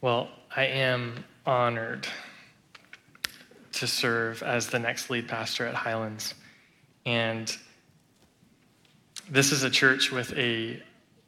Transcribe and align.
Well, 0.00 0.28
I 0.54 0.66
am 0.66 1.24
honored 1.44 2.06
to 3.72 3.88
serve 3.88 4.44
as 4.44 4.68
the 4.68 4.78
next 4.78 5.10
lead 5.10 5.26
pastor 5.26 5.66
at 5.66 5.74
Highlands. 5.74 6.34
And 7.04 7.52
this 9.28 9.50
is 9.50 9.64
a 9.64 9.70
church 9.70 10.12
with 10.12 10.32
a 10.34 10.80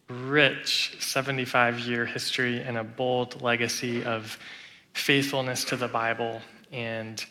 rich 0.08 0.96
75 1.00 1.80
year 1.80 2.06
history 2.06 2.60
and 2.60 2.78
a 2.78 2.84
bold 2.84 3.42
legacy 3.42 4.04
of 4.04 4.38
faithfulness 4.92 5.64
to 5.64 5.76
the 5.76 5.88
Bible 5.88 6.40
and 6.70 7.24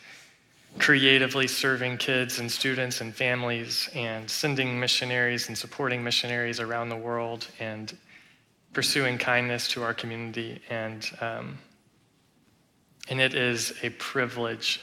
creatively 0.77 1.47
serving 1.47 1.99
kids 1.99 2.39
and 2.39 2.51
students 2.51 2.99
and 2.99 3.15
families 3.15 3.89
and 3.95 4.29
sending 4.29 4.77
missionaries 4.77 5.47
and 5.47 5.57
supporting 5.57 6.03
missionaries 6.03 6.59
around 6.59 6.89
the 6.89 6.97
world 6.97 7.47
and 7.61 7.97
pursuing 8.73 9.17
kindness 9.17 9.67
to 9.69 9.83
our 9.83 9.93
community. 9.93 10.61
And, 10.69 11.09
um, 11.21 11.57
and 13.09 13.19
it 13.19 13.33
is 13.33 13.73
a 13.83 13.89
privilege 13.91 14.79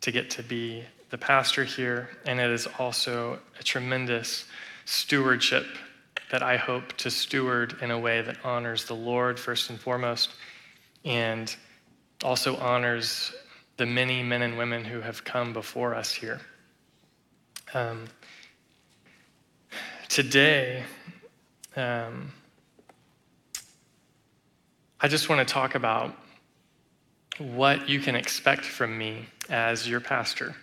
to 0.00 0.10
get 0.10 0.30
to 0.30 0.42
be 0.42 0.84
the 1.10 1.18
pastor 1.18 1.64
here, 1.64 2.10
and 2.26 2.38
it 2.38 2.50
is 2.50 2.68
also 2.78 3.38
a 3.58 3.62
tremendous 3.62 4.44
stewardship 4.84 5.66
that 6.30 6.42
I 6.42 6.56
hope 6.56 6.92
to 6.98 7.10
steward 7.10 7.76
in 7.80 7.90
a 7.90 7.98
way 7.98 8.20
that 8.20 8.36
honors 8.44 8.84
the 8.84 8.94
Lord 8.94 9.40
first 9.40 9.70
and 9.70 9.80
foremost, 9.80 10.30
and 11.04 11.54
also 12.22 12.56
honors 12.56 13.32
the 13.78 13.86
many 13.86 14.22
men 14.22 14.42
and 14.42 14.58
women 14.58 14.84
who 14.84 15.00
have 15.00 15.24
come 15.24 15.52
before 15.52 15.94
us 15.94 16.12
here. 16.12 16.40
Um, 17.72 18.04
today, 20.08 20.84
um, 21.76 22.32
I 25.00 25.06
just 25.06 25.28
want 25.28 25.46
to 25.46 25.54
talk 25.54 25.76
about 25.76 26.12
what 27.38 27.88
you 27.88 28.00
can 28.00 28.16
expect 28.16 28.64
from 28.64 28.98
me 28.98 29.26
as 29.48 29.88
your 29.88 30.00
pastor. 30.00 30.56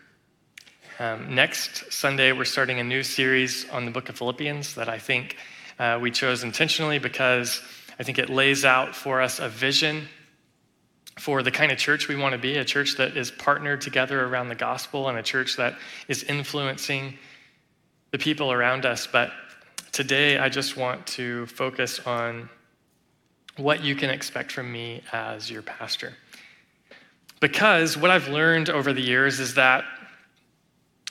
Um, 0.99 1.33
next 1.33 1.93
Sunday, 1.93 2.33
we're 2.33 2.43
starting 2.43 2.81
a 2.81 2.83
new 2.83 3.01
series 3.01 3.65
on 3.69 3.85
the 3.85 3.91
book 3.91 4.09
of 4.09 4.17
Philippians 4.17 4.75
that 4.75 4.89
I 4.89 4.99
think 4.99 5.37
uh, 5.79 5.99
we 6.01 6.11
chose 6.11 6.43
intentionally 6.43 6.99
because 6.99 7.61
I 7.97 8.03
think 8.03 8.19
it 8.19 8.29
lays 8.29 8.65
out 8.65 8.93
for 8.93 9.21
us 9.21 9.39
a 9.39 9.47
vision 9.47 10.09
for 11.17 11.41
the 11.41 11.51
kind 11.51 11.71
of 11.71 11.77
church 11.77 12.09
we 12.09 12.17
want 12.17 12.33
to 12.33 12.37
be 12.37 12.57
a 12.57 12.65
church 12.65 12.97
that 12.97 13.15
is 13.15 13.31
partnered 13.31 13.79
together 13.79 14.21
around 14.21 14.49
the 14.49 14.55
gospel 14.55 15.07
and 15.07 15.17
a 15.17 15.23
church 15.23 15.55
that 15.55 15.77
is 16.09 16.23
influencing 16.23 17.17
the 18.11 18.17
people 18.17 18.51
around 18.51 18.85
us. 18.85 19.07
But 19.07 19.31
today, 19.93 20.37
I 20.37 20.49
just 20.49 20.75
want 20.75 21.07
to 21.07 21.45
focus 21.45 22.01
on 22.05 22.49
what 23.57 23.83
you 23.83 23.95
can 23.95 24.09
expect 24.09 24.51
from 24.51 24.71
me 24.71 25.01
as 25.11 25.49
your 25.49 25.61
pastor. 25.61 26.13
Because 27.39 27.97
what 27.97 28.11
I've 28.11 28.27
learned 28.27 28.69
over 28.69 28.93
the 28.93 29.01
years 29.01 29.39
is 29.39 29.55
that 29.55 29.85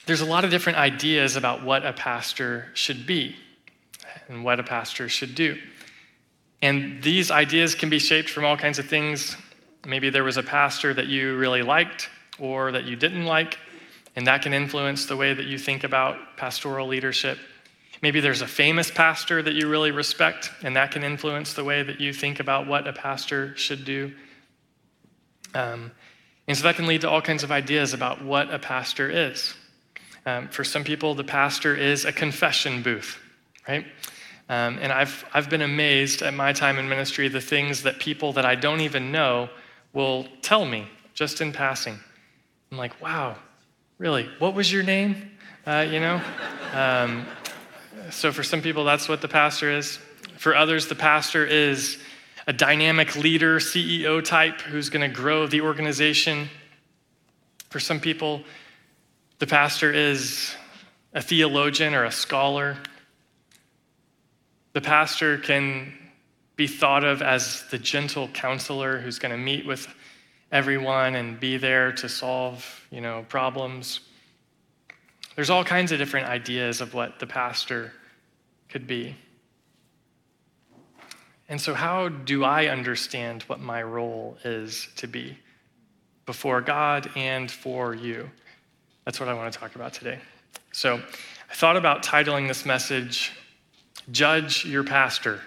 there's 0.06 0.20
a 0.20 0.26
lot 0.26 0.44
of 0.44 0.50
different 0.50 0.78
ideas 0.78 1.36
about 1.36 1.64
what 1.64 1.84
a 1.84 1.92
pastor 1.92 2.66
should 2.74 3.06
be 3.06 3.36
and 4.28 4.44
what 4.44 4.60
a 4.60 4.62
pastor 4.62 5.08
should 5.08 5.34
do. 5.34 5.58
And 6.60 7.02
these 7.02 7.30
ideas 7.30 7.74
can 7.74 7.90
be 7.90 7.98
shaped 7.98 8.28
from 8.28 8.44
all 8.44 8.56
kinds 8.56 8.78
of 8.78 8.86
things 8.86 9.36
Maybe 9.86 10.08
there 10.08 10.24
was 10.24 10.38
a 10.38 10.42
pastor 10.42 10.94
that 10.94 11.06
you 11.06 11.36
really 11.36 11.62
liked 11.62 12.08
or 12.38 12.72
that 12.72 12.84
you 12.84 12.96
didn't 12.96 13.26
like, 13.26 13.58
and 14.16 14.26
that 14.26 14.42
can 14.42 14.54
influence 14.54 15.06
the 15.06 15.16
way 15.16 15.34
that 15.34 15.46
you 15.46 15.58
think 15.58 15.84
about 15.84 16.36
pastoral 16.36 16.88
leadership. 16.88 17.38
Maybe 18.02 18.20
there's 18.20 18.42
a 18.42 18.46
famous 18.46 18.90
pastor 18.90 19.42
that 19.42 19.54
you 19.54 19.68
really 19.68 19.90
respect, 19.90 20.50
and 20.62 20.76
that 20.76 20.90
can 20.90 21.04
influence 21.04 21.54
the 21.54 21.64
way 21.64 21.82
that 21.82 22.00
you 22.00 22.12
think 22.12 22.40
about 22.40 22.66
what 22.66 22.86
a 22.86 22.92
pastor 22.92 23.56
should 23.56 23.84
do. 23.84 24.12
Um, 25.54 25.92
and 26.46 26.56
so 26.56 26.64
that 26.64 26.76
can 26.76 26.86
lead 26.86 27.00
to 27.02 27.10
all 27.10 27.22
kinds 27.22 27.42
of 27.42 27.50
ideas 27.50 27.94
about 27.94 28.22
what 28.22 28.52
a 28.52 28.58
pastor 28.58 29.08
is. 29.08 29.54
Um, 30.26 30.48
for 30.48 30.64
some 30.64 30.84
people, 30.84 31.14
the 31.14 31.24
pastor 31.24 31.76
is 31.76 32.04
a 32.04 32.12
confession 32.12 32.82
booth, 32.82 33.18
right? 33.68 33.86
Um, 34.48 34.78
and 34.80 34.92
I've, 34.92 35.24
I've 35.32 35.48
been 35.48 35.62
amazed 35.62 36.22
at 36.22 36.34
my 36.34 36.52
time 36.52 36.78
in 36.78 36.88
ministry, 36.88 37.28
the 37.28 37.40
things 37.40 37.82
that 37.82 37.98
people 37.98 38.32
that 38.34 38.44
I 38.44 38.54
don't 38.54 38.80
even 38.80 39.10
know 39.10 39.48
will 39.92 40.26
tell 40.42 40.66
me 40.66 40.86
just 41.14 41.40
in 41.40 41.52
passing. 41.52 41.98
I'm 42.70 42.76
like, 42.76 43.00
wow, 43.00 43.36
really? 43.98 44.28
What 44.38 44.54
was 44.54 44.70
your 44.70 44.82
name? 44.82 45.30
Uh, 45.66 45.86
you 45.90 46.00
know? 46.00 46.20
Um, 46.72 47.26
so 48.10 48.32
for 48.32 48.42
some 48.42 48.62
people, 48.62 48.84
that's 48.84 49.08
what 49.08 49.20
the 49.20 49.28
pastor 49.28 49.70
is. 49.70 49.98
For 50.38 50.54
others, 50.54 50.88
the 50.88 50.94
pastor 50.94 51.46
is 51.46 51.98
a 52.46 52.52
dynamic 52.52 53.16
leader, 53.16 53.58
CEO 53.58 54.22
type 54.22 54.60
who's 54.60 54.90
going 54.90 55.08
to 55.08 55.14
grow 55.14 55.46
the 55.46 55.60
organization. 55.60 56.48
For 57.70 57.80
some 57.80 58.00
people, 58.00 58.42
the 59.38 59.46
pastor 59.46 59.92
is 59.92 60.54
a 61.12 61.22
theologian 61.22 61.94
or 61.94 62.04
a 62.04 62.12
scholar. 62.12 62.76
The 64.72 64.80
pastor 64.80 65.38
can 65.38 65.92
be 66.56 66.66
thought 66.66 67.04
of 67.04 67.22
as 67.22 67.64
the 67.70 67.78
gentle 67.78 68.28
counselor 68.28 68.98
who's 68.98 69.18
going 69.18 69.32
to 69.32 69.38
meet 69.38 69.66
with 69.66 69.88
everyone 70.52 71.16
and 71.16 71.40
be 71.40 71.56
there 71.56 71.92
to 71.92 72.08
solve, 72.08 72.86
you 72.90 73.00
know, 73.00 73.24
problems. 73.28 74.00
There's 75.36 75.50
all 75.50 75.64
kinds 75.64 75.92
of 75.92 75.98
different 75.98 76.28
ideas 76.28 76.80
of 76.80 76.94
what 76.94 77.18
the 77.18 77.26
pastor 77.26 77.92
could 78.68 78.86
be. 78.86 79.16
And 81.48 81.60
so, 81.60 81.74
how 81.74 82.08
do 82.08 82.44
I 82.44 82.68
understand 82.68 83.42
what 83.42 83.60
my 83.60 83.82
role 83.82 84.38
is 84.44 84.88
to 84.96 85.06
be 85.06 85.38
before 86.24 86.60
God 86.60 87.10
and 87.16 87.50
for 87.50 87.94
you? 87.94 88.30
That's 89.04 89.20
what 89.20 89.28
I 89.28 89.34
want 89.34 89.52
to 89.52 89.58
talk 89.58 89.74
about 89.74 89.92
today. 89.92 90.18
So, 90.72 90.96
I 91.50 91.54
thought 91.54 91.76
about 91.76 92.02
titling 92.02 92.48
this 92.48 92.64
message, 92.64 93.32
Judge 94.10 94.64
Your 94.64 94.84
Pastor. 94.84 95.40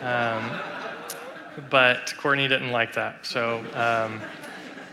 Um, 0.00 0.58
but 1.68 2.14
Courtney 2.16 2.48
didn't 2.48 2.70
like 2.70 2.94
that. 2.94 3.26
So, 3.26 3.64
um, 3.74 4.20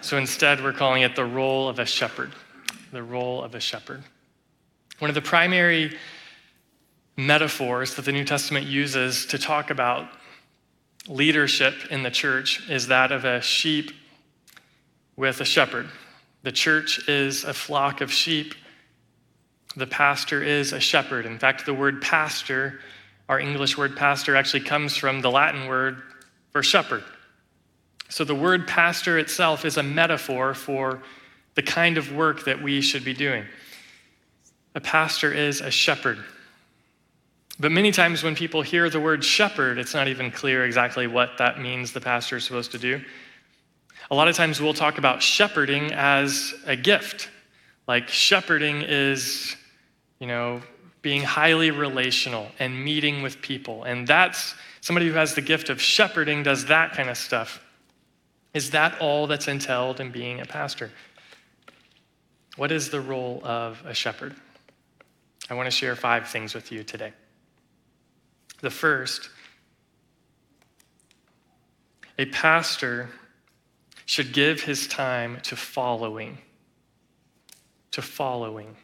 so 0.01 0.17
instead, 0.17 0.61
we're 0.61 0.73
calling 0.73 1.03
it 1.03 1.15
the 1.15 1.25
role 1.25 1.69
of 1.69 1.79
a 1.79 1.85
shepherd. 1.85 2.31
The 2.91 3.03
role 3.03 3.43
of 3.43 3.55
a 3.55 3.59
shepherd. 3.59 4.03
One 4.99 5.09
of 5.09 5.15
the 5.15 5.21
primary 5.21 5.97
metaphors 7.15 7.95
that 7.95 8.05
the 8.05 8.11
New 8.11 8.23
Testament 8.23 8.65
uses 8.65 9.25
to 9.27 9.37
talk 9.37 9.69
about 9.69 10.09
leadership 11.07 11.73
in 11.89 12.03
the 12.03 12.11
church 12.11 12.69
is 12.69 12.87
that 12.87 13.11
of 13.11 13.25
a 13.25 13.41
sheep 13.41 13.91
with 15.15 15.41
a 15.41 15.45
shepherd. 15.45 15.89
The 16.43 16.51
church 16.51 17.07
is 17.07 17.43
a 17.43 17.53
flock 17.53 18.01
of 18.01 18.11
sheep. 18.11 18.53
The 19.75 19.87
pastor 19.87 20.43
is 20.43 20.73
a 20.73 20.79
shepherd. 20.79 21.25
In 21.25 21.39
fact, 21.39 21.65
the 21.65 21.73
word 21.73 22.01
pastor 22.01 22.79
our 23.29 23.39
English 23.39 23.77
word 23.77 23.95
pastor 23.95 24.35
actually 24.35 24.61
comes 24.61 24.95
from 24.95 25.21
the 25.21 25.29
Latin 25.29 25.67
word 25.67 26.01
for 26.51 26.63
shepherd. 26.63 27.03
So 28.09 28.23
the 28.23 28.35
word 28.35 28.67
pastor 28.67 29.19
itself 29.19 29.65
is 29.65 29.77
a 29.77 29.83
metaphor 29.83 30.53
for 30.53 31.01
the 31.57 31.63
kind 31.63 31.97
of 31.97 32.13
work 32.13 32.45
that 32.45 32.61
we 32.61 32.81
should 32.81 33.03
be 33.03 33.15
doing. 33.15 33.43
A 34.75 34.79
pastor 34.79 35.33
is 35.33 35.59
a 35.59 35.71
shepherd. 35.71 36.19
But 37.59 37.71
many 37.71 37.91
times 37.91 38.21
when 38.21 38.35
people 38.35 38.61
hear 38.61 38.91
the 38.91 38.99
word 38.99 39.23
shepherd, 39.25 39.79
it's 39.79 39.95
not 39.95 40.07
even 40.07 40.29
clear 40.29 40.65
exactly 40.65 41.07
what 41.07 41.31
that 41.39 41.59
means 41.59 41.91
the 41.91 41.99
pastor 41.99 42.37
is 42.37 42.43
supposed 42.43 42.71
to 42.73 42.77
do. 42.77 43.01
A 44.11 44.15
lot 44.15 44.27
of 44.27 44.35
times 44.35 44.61
we'll 44.61 44.75
talk 44.75 44.99
about 44.99 45.23
shepherding 45.23 45.91
as 45.93 46.53
a 46.67 46.75
gift. 46.75 47.31
Like 47.87 48.07
shepherding 48.07 48.83
is, 48.83 49.55
you 50.19 50.27
know, 50.27 50.61
being 51.01 51.23
highly 51.23 51.71
relational 51.71 52.49
and 52.59 52.85
meeting 52.85 53.23
with 53.23 53.41
people. 53.41 53.83
And 53.83 54.05
that's 54.05 54.53
somebody 54.81 55.07
who 55.07 55.13
has 55.13 55.33
the 55.33 55.41
gift 55.41 55.69
of 55.71 55.81
shepherding, 55.81 56.43
does 56.43 56.67
that 56.67 56.91
kind 56.91 57.09
of 57.09 57.17
stuff. 57.17 57.63
Is 58.53 58.69
that 58.71 59.01
all 59.01 59.25
that's 59.25 59.47
entailed 59.47 59.99
in 59.99 60.11
being 60.11 60.39
a 60.39 60.45
pastor? 60.45 60.91
What 62.57 62.71
is 62.71 62.89
the 62.89 62.99
role 62.99 63.39
of 63.43 63.81
a 63.85 63.93
shepherd? 63.93 64.35
I 65.49 65.53
want 65.53 65.67
to 65.67 65.71
share 65.71 65.95
five 65.95 66.27
things 66.27 66.53
with 66.53 66.71
you 66.71 66.83
today. 66.83 67.13
The 68.61 68.71
first, 68.71 69.29
a 72.17 72.25
pastor 72.25 73.09
should 74.07 74.33
give 74.33 74.61
his 74.61 74.87
time 74.87 75.39
to 75.43 75.55
following. 75.55 76.39
To 77.91 78.01
following. 78.01 78.75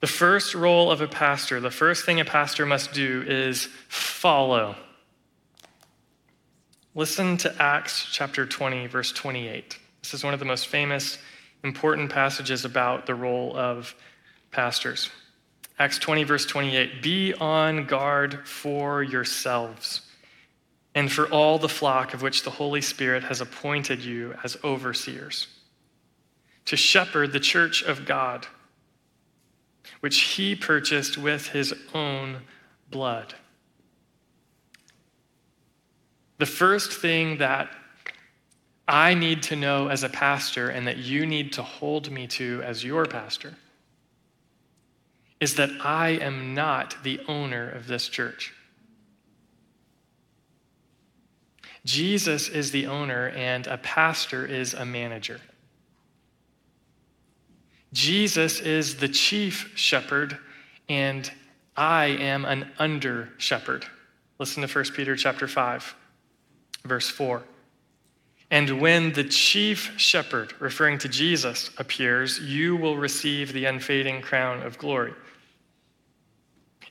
The 0.00 0.08
first 0.08 0.56
role 0.56 0.90
of 0.90 1.00
a 1.00 1.06
pastor, 1.06 1.60
the 1.60 1.70
first 1.70 2.04
thing 2.04 2.18
a 2.18 2.24
pastor 2.24 2.66
must 2.66 2.92
do 2.92 3.22
is 3.24 3.68
follow. 3.86 4.74
Listen 6.96 7.36
to 7.38 7.62
Acts 7.62 8.08
chapter 8.10 8.44
20, 8.44 8.88
verse 8.88 9.12
28. 9.12 9.78
This 10.02 10.14
is 10.14 10.24
one 10.24 10.34
of 10.34 10.40
the 10.40 10.46
most 10.46 10.66
famous, 10.66 11.18
important 11.64 12.10
passages 12.10 12.64
about 12.64 13.06
the 13.06 13.14
role 13.14 13.56
of 13.56 13.94
pastors. 14.50 15.10
Acts 15.78 15.98
20, 15.98 16.24
verse 16.24 16.46
28 16.46 17.02
Be 17.02 17.34
on 17.34 17.86
guard 17.86 18.46
for 18.46 19.02
yourselves 19.02 20.02
and 20.94 21.10
for 21.10 21.26
all 21.26 21.58
the 21.58 21.68
flock 21.68 22.12
of 22.14 22.22
which 22.22 22.42
the 22.42 22.50
Holy 22.50 22.80
Spirit 22.82 23.24
has 23.24 23.40
appointed 23.40 24.04
you 24.04 24.34
as 24.44 24.58
overseers, 24.62 25.46
to 26.66 26.76
shepherd 26.76 27.32
the 27.32 27.40
church 27.40 27.82
of 27.82 28.04
God, 28.04 28.46
which 30.00 30.20
he 30.20 30.54
purchased 30.54 31.16
with 31.16 31.48
his 31.48 31.72
own 31.94 32.42
blood. 32.90 33.34
The 36.38 36.46
first 36.46 36.92
thing 36.92 37.38
that 37.38 37.70
I 38.86 39.14
need 39.14 39.42
to 39.44 39.56
know 39.56 39.88
as 39.88 40.02
a 40.02 40.08
pastor 40.08 40.68
and 40.68 40.86
that 40.86 40.98
you 40.98 41.24
need 41.26 41.52
to 41.54 41.62
hold 41.62 42.10
me 42.10 42.26
to 42.28 42.62
as 42.64 42.84
your 42.84 43.06
pastor 43.06 43.54
is 45.42 45.56
that 45.56 45.70
I 45.84 46.10
am 46.10 46.54
not 46.54 46.94
the 47.02 47.20
owner 47.26 47.68
of 47.68 47.88
this 47.88 48.08
church. 48.08 48.54
Jesus 51.84 52.48
is 52.48 52.70
the 52.70 52.86
owner, 52.86 53.30
and 53.30 53.66
a 53.66 53.76
pastor 53.78 54.46
is 54.46 54.72
a 54.72 54.84
manager. 54.84 55.40
Jesus 57.92 58.60
is 58.60 58.98
the 58.98 59.08
chief 59.08 59.72
shepherd, 59.74 60.38
and 60.88 61.28
I 61.76 62.04
am 62.06 62.44
an 62.44 62.70
under 62.78 63.30
shepherd. 63.38 63.84
Listen 64.38 64.66
to 64.66 64.72
1 64.72 64.84
Peter 64.94 65.16
chapter 65.16 65.48
5, 65.48 65.96
verse 66.84 67.08
4. 67.08 67.42
And 68.52 68.82
when 68.82 69.14
the 69.14 69.24
chief 69.24 69.98
shepherd, 69.98 70.52
referring 70.60 70.98
to 70.98 71.08
Jesus, 71.08 71.70
appears, 71.78 72.38
you 72.38 72.76
will 72.76 72.98
receive 72.98 73.54
the 73.54 73.64
unfading 73.64 74.20
crown 74.20 74.62
of 74.62 74.76
glory. 74.76 75.14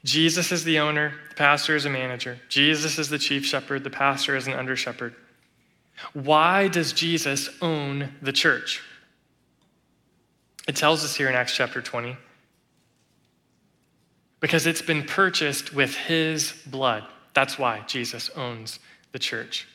Jesus 0.03 0.51
is 0.51 0.63
the 0.63 0.79
owner, 0.79 1.13
the 1.29 1.35
pastor 1.35 1.75
is 1.75 1.85
a 1.85 1.89
manager. 1.89 2.39
Jesus 2.49 2.97
is 2.97 3.09
the 3.09 3.19
chief 3.19 3.45
shepherd, 3.45 3.83
the 3.83 3.91
pastor 3.91 4.35
is 4.35 4.47
an 4.47 4.53
under 4.53 4.75
shepherd. 4.75 5.13
Why 6.13 6.67
does 6.67 6.93
Jesus 6.93 7.47
own 7.61 8.11
the 8.23 8.33
church? 8.33 8.81
It 10.67 10.75
tells 10.75 11.05
us 11.05 11.15
here 11.15 11.29
in 11.29 11.35
Acts 11.35 11.55
chapter 11.55 11.79
20. 11.79 12.17
Because 14.39 14.65
it's 14.65 14.81
been 14.81 15.03
purchased 15.03 15.75
with 15.75 15.95
his 15.95 16.53
blood. 16.65 17.03
That's 17.35 17.59
why 17.59 17.83
Jesus 17.85 18.31
owns 18.35 18.79
the 19.11 19.19
church. 19.19 19.67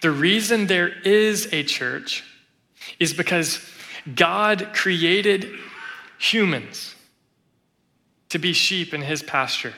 The 0.00 0.10
reason 0.10 0.66
there 0.66 0.88
is 0.88 1.52
a 1.52 1.62
church 1.62 2.24
is 2.98 3.12
because 3.12 3.60
God 4.14 4.70
created 4.74 5.48
humans 6.18 6.94
to 8.30 8.38
be 8.38 8.52
sheep 8.52 8.92
in 8.94 9.02
his 9.02 9.22
pasture. 9.22 9.74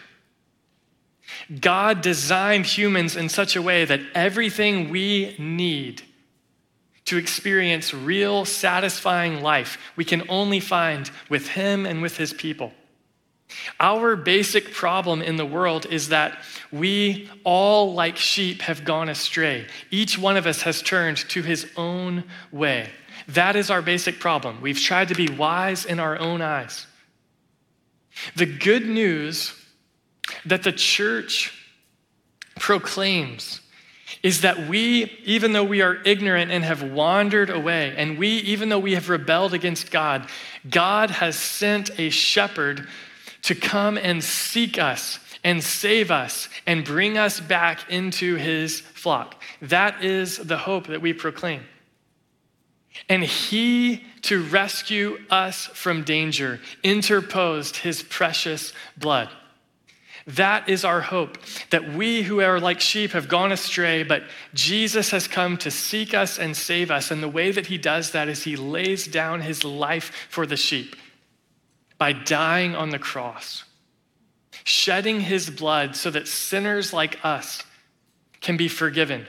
God 1.60 2.00
designed 2.00 2.66
humans 2.66 3.16
in 3.16 3.28
such 3.28 3.56
a 3.56 3.62
way 3.62 3.84
that 3.84 4.00
everything 4.14 4.90
we 4.90 5.36
need 5.38 6.02
to 7.06 7.16
experience 7.16 7.94
real, 7.94 8.44
satisfying 8.44 9.40
life, 9.40 9.78
we 9.96 10.04
can 10.04 10.28
only 10.28 10.60
find 10.60 11.10
with 11.28 11.48
Him 11.48 11.86
and 11.86 12.02
with 12.02 12.16
His 12.16 12.32
people. 12.32 12.72
Our 13.78 14.16
basic 14.16 14.72
problem 14.72 15.22
in 15.22 15.36
the 15.36 15.46
world 15.46 15.86
is 15.86 16.08
that 16.08 16.38
we 16.72 17.30
all, 17.44 17.94
like 17.94 18.16
sheep, 18.16 18.62
have 18.62 18.84
gone 18.84 19.08
astray. 19.08 19.66
Each 19.90 20.18
one 20.18 20.36
of 20.36 20.46
us 20.46 20.62
has 20.62 20.82
turned 20.82 21.18
to 21.30 21.42
his 21.42 21.66
own 21.76 22.24
way. 22.50 22.90
That 23.28 23.56
is 23.56 23.70
our 23.70 23.82
basic 23.82 24.20
problem. 24.20 24.60
We've 24.60 24.80
tried 24.80 25.08
to 25.08 25.14
be 25.14 25.28
wise 25.28 25.84
in 25.84 26.00
our 26.00 26.18
own 26.18 26.42
eyes. 26.42 26.86
The 28.34 28.46
good 28.46 28.86
news 28.86 29.54
that 30.44 30.62
the 30.62 30.72
church 30.72 31.52
proclaims 32.58 33.60
is 34.22 34.42
that 34.42 34.68
we, 34.68 35.04
even 35.24 35.52
though 35.52 35.64
we 35.64 35.82
are 35.82 35.98
ignorant 36.04 36.50
and 36.50 36.64
have 36.64 36.82
wandered 36.82 37.50
away, 37.50 37.94
and 37.96 38.18
we, 38.18 38.28
even 38.28 38.68
though 38.68 38.78
we 38.78 38.94
have 38.94 39.08
rebelled 39.08 39.52
against 39.54 39.90
God, 39.90 40.28
God 40.68 41.10
has 41.10 41.36
sent 41.36 41.90
a 41.98 42.10
shepherd 42.10 42.88
to 43.46 43.54
come 43.54 43.96
and 43.96 44.24
seek 44.24 44.76
us 44.76 45.20
and 45.44 45.62
save 45.62 46.10
us 46.10 46.48
and 46.66 46.84
bring 46.84 47.16
us 47.16 47.38
back 47.38 47.88
into 47.88 48.34
his 48.34 48.80
flock. 48.80 49.40
That 49.62 50.02
is 50.02 50.36
the 50.38 50.58
hope 50.58 50.88
that 50.88 51.00
we 51.00 51.12
proclaim. 51.12 51.62
And 53.08 53.22
he, 53.22 54.02
to 54.22 54.42
rescue 54.42 55.18
us 55.30 55.66
from 55.66 56.02
danger, 56.02 56.58
interposed 56.82 57.76
his 57.76 58.02
precious 58.02 58.72
blood. 58.96 59.28
That 60.26 60.68
is 60.68 60.84
our 60.84 61.02
hope, 61.02 61.38
that 61.70 61.92
we 61.92 62.22
who 62.22 62.40
are 62.40 62.58
like 62.58 62.80
sheep 62.80 63.12
have 63.12 63.28
gone 63.28 63.52
astray, 63.52 64.02
but 64.02 64.24
Jesus 64.54 65.10
has 65.10 65.28
come 65.28 65.56
to 65.58 65.70
seek 65.70 66.14
us 66.14 66.36
and 66.36 66.56
save 66.56 66.90
us. 66.90 67.12
And 67.12 67.22
the 67.22 67.28
way 67.28 67.52
that 67.52 67.66
he 67.66 67.78
does 67.78 68.10
that 68.10 68.28
is 68.28 68.42
he 68.42 68.56
lays 68.56 69.06
down 69.06 69.42
his 69.42 69.62
life 69.62 70.26
for 70.30 70.46
the 70.46 70.56
sheep 70.56 70.96
by 71.98 72.12
dying 72.12 72.74
on 72.74 72.90
the 72.90 72.98
cross, 72.98 73.64
shedding 74.64 75.20
his 75.20 75.50
blood 75.50 75.96
so 75.96 76.10
that 76.10 76.28
sinners 76.28 76.92
like 76.92 77.24
us 77.24 77.62
can 78.40 78.56
be 78.56 78.68
forgiven. 78.68 79.26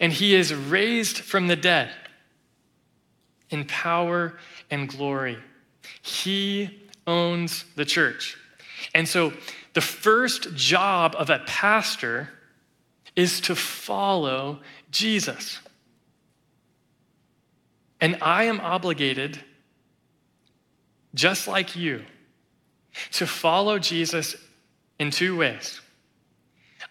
And 0.00 0.12
he 0.12 0.34
is 0.34 0.54
raised 0.54 1.18
from 1.18 1.46
the 1.46 1.56
dead 1.56 1.90
in 3.50 3.64
power 3.64 4.38
and 4.70 4.88
glory. 4.88 5.38
He 6.02 6.88
owns 7.06 7.64
the 7.76 7.84
church. 7.84 8.36
And 8.94 9.08
so 9.08 9.32
the 9.74 9.80
first 9.80 10.54
job 10.54 11.14
of 11.18 11.30
a 11.30 11.40
pastor 11.46 12.30
is 13.16 13.40
to 13.42 13.54
follow 13.54 14.60
Jesus. 14.90 15.58
And 18.00 18.18
I 18.22 18.44
am 18.44 18.60
obligated, 18.60 19.40
just 21.14 21.48
like 21.48 21.76
you, 21.76 22.04
to 23.12 23.26
follow 23.26 23.78
Jesus 23.78 24.36
in 24.98 25.10
two 25.10 25.36
ways. 25.36 25.80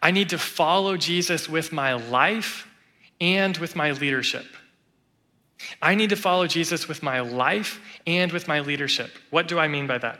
I 0.02 0.12
need 0.12 0.30
to 0.30 0.38
follow 0.38 0.98
Jesus 0.98 1.50
with 1.50 1.72
my 1.72 1.94
life 1.94 2.68
and 3.20 3.58
with 3.58 3.76
my 3.76 3.92
leadership. 3.92 4.46
I 5.82 5.96
need 5.96 6.10
to 6.10 6.16
follow 6.16 6.48
Jesus 6.48 6.88
with 6.88 7.02
my 7.02 7.22
life 7.22 7.82
and 8.06 8.32
with 8.32 8.48
my 8.48 8.60
leadership. 8.60 9.10
What 9.32 9.48
do 9.48 9.58
I 9.58 9.68
mean 9.68 9.88
by 9.88 9.98
that? 9.98 10.20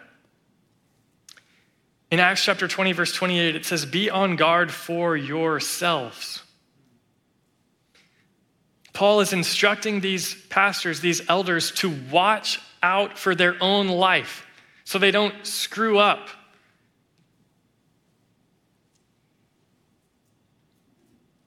In 2.10 2.20
Acts 2.20 2.44
chapter 2.44 2.68
20, 2.68 2.94
verse 2.94 3.14
28, 3.14 3.56
it 3.56 3.66
says, 3.66 3.86
Be 3.86 4.10
on 4.10 4.36
guard 4.36 4.72
for 4.72 5.16
yourselves. 5.16 6.42
Paul 8.94 9.20
is 9.20 9.34
instructing 9.34 10.00
these 10.00 10.34
pastors, 10.48 11.02
these 11.02 11.22
elders, 11.30 11.72
to 11.74 11.96
watch 12.10 12.60
out 12.88 13.18
for 13.18 13.36
their 13.36 13.56
own 13.62 13.90
life 13.90 14.48
so 14.86 14.98
they 14.98 15.12
don't 15.12 15.46
screw 15.46 16.00
up. 16.00 16.30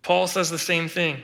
Paul 0.02 0.26
says 0.26 0.50
the 0.50 0.58
same 0.58 0.88
thing 0.88 1.22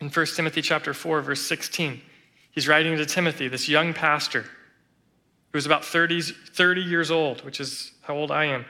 in 0.00 0.10
1 0.10 0.26
Timothy 0.36 0.60
chapter 0.60 0.92
4 0.92 1.22
verse 1.22 1.40
16. 1.40 2.02
He's 2.50 2.68
writing 2.68 2.96
to 2.98 3.06
Timothy, 3.06 3.48
this 3.48 3.68
young 3.68 3.94
pastor 3.94 4.42
who 4.42 5.56
was 5.56 5.66
about 5.66 5.84
30, 5.84 6.20
30 6.20 6.82
years 6.82 7.10
old, 7.10 7.42
which 7.44 7.58
is 7.58 7.92
how 8.02 8.14
old 8.14 8.30
I 8.30 8.46
am. 8.46 8.66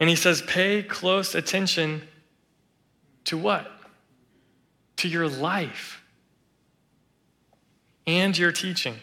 And 0.00 0.10
he 0.10 0.16
says, 0.16 0.42
"Pay 0.42 0.82
close 0.82 1.34
attention 1.34 2.08
to 3.26 3.38
what? 3.38 3.70
To 4.96 5.08
your 5.08 5.28
life 5.28 6.02
and 8.06 8.36
your 8.36 8.52
teaching. 8.52 8.96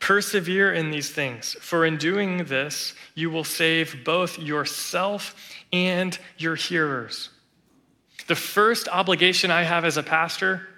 Persevere 0.00 0.72
in 0.72 0.90
these 0.90 1.10
things, 1.10 1.56
for 1.60 1.84
in 1.84 1.96
doing 1.96 2.44
this, 2.44 2.94
you 3.14 3.30
will 3.30 3.44
save 3.44 4.04
both 4.04 4.38
yourself 4.38 5.34
and 5.72 6.18
your 6.36 6.54
hearers." 6.54 7.30
The 8.26 8.36
first 8.36 8.88
obligation 8.88 9.50
I 9.50 9.62
have 9.62 9.84
as 9.84 9.96
a 9.96 10.02
pastor 10.02 10.68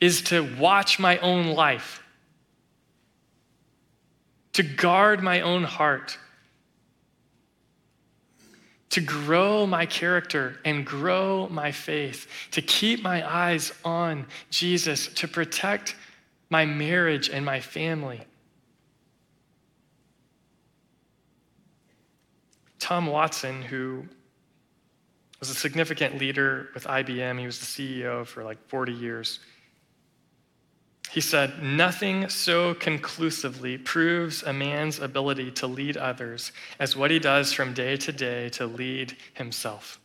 is 0.00 0.22
to 0.22 0.42
watch 0.56 0.98
my 0.98 1.18
own 1.18 1.48
life, 1.48 2.02
to 4.52 4.62
guard 4.62 5.22
my 5.22 5.40
own 5.40 5.64
heart, 5.64 6.18
to 8.90 9.00
grow 9.00 9.66
my 9.66 9.86
character 9.86 10.60
and 10.64 10.86
grow 10.86 11.48
my 11.48 11.72
faith, 11.72 12.28
to 12.50 12.60
keep 12.60 13.02
my 13.02 13.26
eyes 13.26 13.72
on 13.84 14.26
Jesus, 14.50 15.08
to 15.08 15.26
protect 15.26 15.96
my 16.50 16.66
marriage 16.66 17.30
and 17.30 17.44
my 17.44 17.58
family. 17.58 18.20
Tom 22.82 23.06
Watson, 23.06 23.62
who 23.62 24.02
was 25.38 25.50
a 25.50 25.54
significant 25.54 26.18
leader 26.18 26.68
with 26.74 26.82
IBM. 26.84 27.38
He 27.38 27.46
was 27.46 27.60
the 27.60 27.64
CEO 27.64 28.26
for 28.26 28.42
like 28.42 28.58
40 28.66 28.92
years. 28.92 29.38
He 31.08 31.20
said, 31.20 31.62
Nothing 31.62 32.28
so 32.28 32.74
conclusively 32.74 33.78
proves 33.78 34.42
a 34.42 34.52
man's 34.52 34.98
ability 34.98 35.52
to 35.52 35.68
lead 35.68 35.96
others 35.96 36.50
as 36.80 36.96
what 36.96 37.12
he 37.12 37.20
does 37.20 37.52
from 37.52 37.72
day 37.72 37.96
to 37.98 38.10
day 38.10 38.48
to 38.50 38.66
lead 38.66 39.16
himself. 39.34 40.00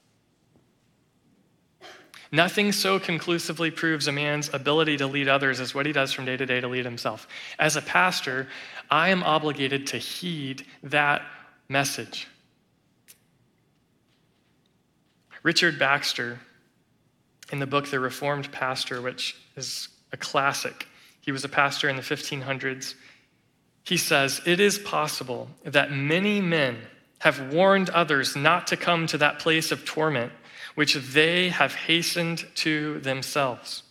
Nothing 2.31 2.72
so 2.72 3.00
conclusively 3.00 3.72
proves 3.72 4.07
a 4.07 4.12
man's 4.12 4.53
ability 4.53 4.98
to 4.98 5.07
lead 5.07 5.27
others 5.27 5.60
as 5.60 5.74
what 5.74 5.88
he 5.88 5.93
does 5.93 6.13
from 6.13 6.25
day 6.25 6.38
to 6.38 6.46
day 6.46 6.62
to 6.62 6.67
lead 6.67 6.86
himself. 6.86 7.27
As 7.57 7.75
a 7.75 7.81
pastor, 7.81 8.48
I 8.91 9.10
am 9.10 9.24
obligated 9.24 9.88
to 9.88 9.98
heed 9.98 10.63
that 10.84 11.24
message. 11.69 12.27
Richard 15.47 15.79
Baxter, 15.79 16.41
in 17.53 17.59
the 17.59 17.65
book 17.65 17.87
The 17.87 18.01
Reformed 18.01 18.51
Pastor, 18.51 19.01
which 19.01 19.33
is 19.55 19.87
a 20.11 20.17
classic, 20.17 20.89
he 21.21 21.31
was 21.31 21.45
a 21.45 21.47
pastor 21.47 21.87
in 21.87 21.95
the 21.95 22.01
1500s. 22.01 22.95
He 23.85 23.95
says, 23.95 24.41
It 24.45 24.59
is 24.59 24.77
possible 24.77 25.47
that 25.63 25.89
many 25.89 26.41
men 26.41 26.79
have 27.19 27.53
warned 27.53 27.89
others 27.91 28.35
not 28.35 28.67
to 28.67 28.75
come 28.75 29.07
to 29.07 29.17
that 29.19 29.39
place 29.39 29.71
of 29.71 29.85
torment 29.85 30.33
which 30.75 30.95
they 30.95 31.47
have 31.47 31.73
hastened 31.73 32.45
to 32.55 32.99
themselves. 32.99 33.83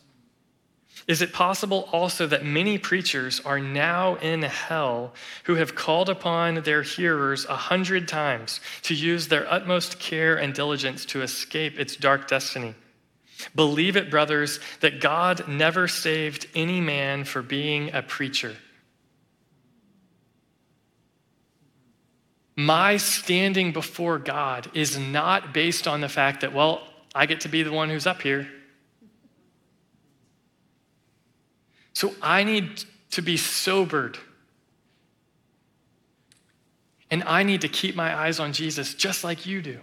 Is 1.07 1.23
it 1.23 1.33
possible 1.33 1.89
also 1.93 2.27
that 2.27 2.45
many 2.45 2.79
preachers 2.79 3.41
are 3.45 3.61
now 3.61 4.17
in 4.17 4.43
hell 4.43 5.15
who 5.45 5.55
have 5.55 5.77
called 5.77 6.09
upon 6.09 6.63
their 6.63 6.83
hearers 6.83 7.45
a 7.45 7.55
hundred 7.55 8.09
times 8.09 8.61
to 8.83 8.95
use 8.95 9.29
their 9.29 9.51
utmost 9.51 10.01
care 10.01 10.37
and 10.37 10.53
diligence 10.53 11.05
to 11.07 11.23
escape 11.23 11.79
its 11.79 11.95
dark 11.95 12.27
destiny? 12.27 12.75
Believe 13.55 13.97
it, 13.97 14.11
brothers, 14.11 14.59
that 14.81 15.01
God 15.01 15.47
never 15.47 15.87
saved 15.87 16.49
any 16.55 16.81
man 16.81 17.25
for 17.25 17.43
being 17.43 17.93
a 17.95 18.03
preacher. 18.03 18.57
My 22.57 22.97
standing 22.97 23.73
before 23.73 24.19
God 24.19 24.71
is 24.75 24.99
not 24.99 25.53
based 25.53 25.87
on 25.87 26.01
the 26.01 26.09
fact 26.09 26.41
that, 26.41 26.55
well, 26.55 26.83
I 27.15 27.27
get 27.27 27.43
to 27.43 27.49
be 27.49 27.63
the 27.63 27.73
one 27.73 27.91
who's 27.91 28.07
up 28.07 28.23
here. 28.23 28.49
So 31.97 32.15
I 32.21 32.45
need 32.45 32.85
to 33.13 33.23
be 33.23 33.39
sobered. 33.39 34.19
And 37.11 37.25
I 37.25 37.43
need 37.43 37.63
to 37.63 37.69
keep 37.69 37.97
my 37.97 38.15
eyes 38.15 38.39
on 38.39 38.53
Jesus 38.53 38.93
just 38.93 39.25
like 39.25 39.47
you 39.47 39.63
do. 39.63 39.81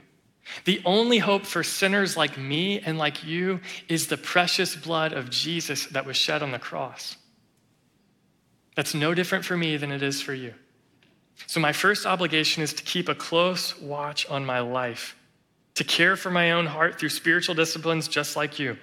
The 0.66 0.80
only 0.86 1.18
hope 1.18 1.44
for 1.44 1.64
sinners 1.64 2.16
like 2.16 2.38
me 2.38 2.80
and 2.82 3.00
like 3.00 3.24
you 3.24 3.62
is 3.90 4.06
the 4.06 4.18
precious 4.18 4.76
blood 4.76 5.12
of 5.12 5.32
Jesus 5.32 5.88
that 5.88 6.06
was 6.06 6.16
shed 6.16 6.44
on 6.44 6.52
the 6.52 6.60
cross. 6.60 7.18
That's 8.76 8.94
no 8.94 9.16
different 9.16 9.44
for 9.44 9.58
me 9.58 9.76
than 9.78 9.92
it 9.92 10.04
is 10.04 10.22
for 10.22 10.36
you. 10.36 10.54
So, 11.48 11.60
my 11.60 11.74
first 11.74 12.06
obligation 12.06 12.62
is 12.62 12.74
to 12.74 12.84
keep 12.84 13.10
a 13.10 13.16
close 13.16 13.82
watch 13.82 14.28
on 14.28 14.46
my 14.46 14.60
life, 14.60 15.16
to 15.74 15.84
care 15.84 16.16
for 16.16 16.30
my 16.30 16.52
own 16.52 16.68
heart 16.68 17.00
through 17.00 17.10
spiritual 17.10 17.56
disciplines 17.56 18.08
just 18.08 18.36
like 18.36 18.60
you, 18.60 18.78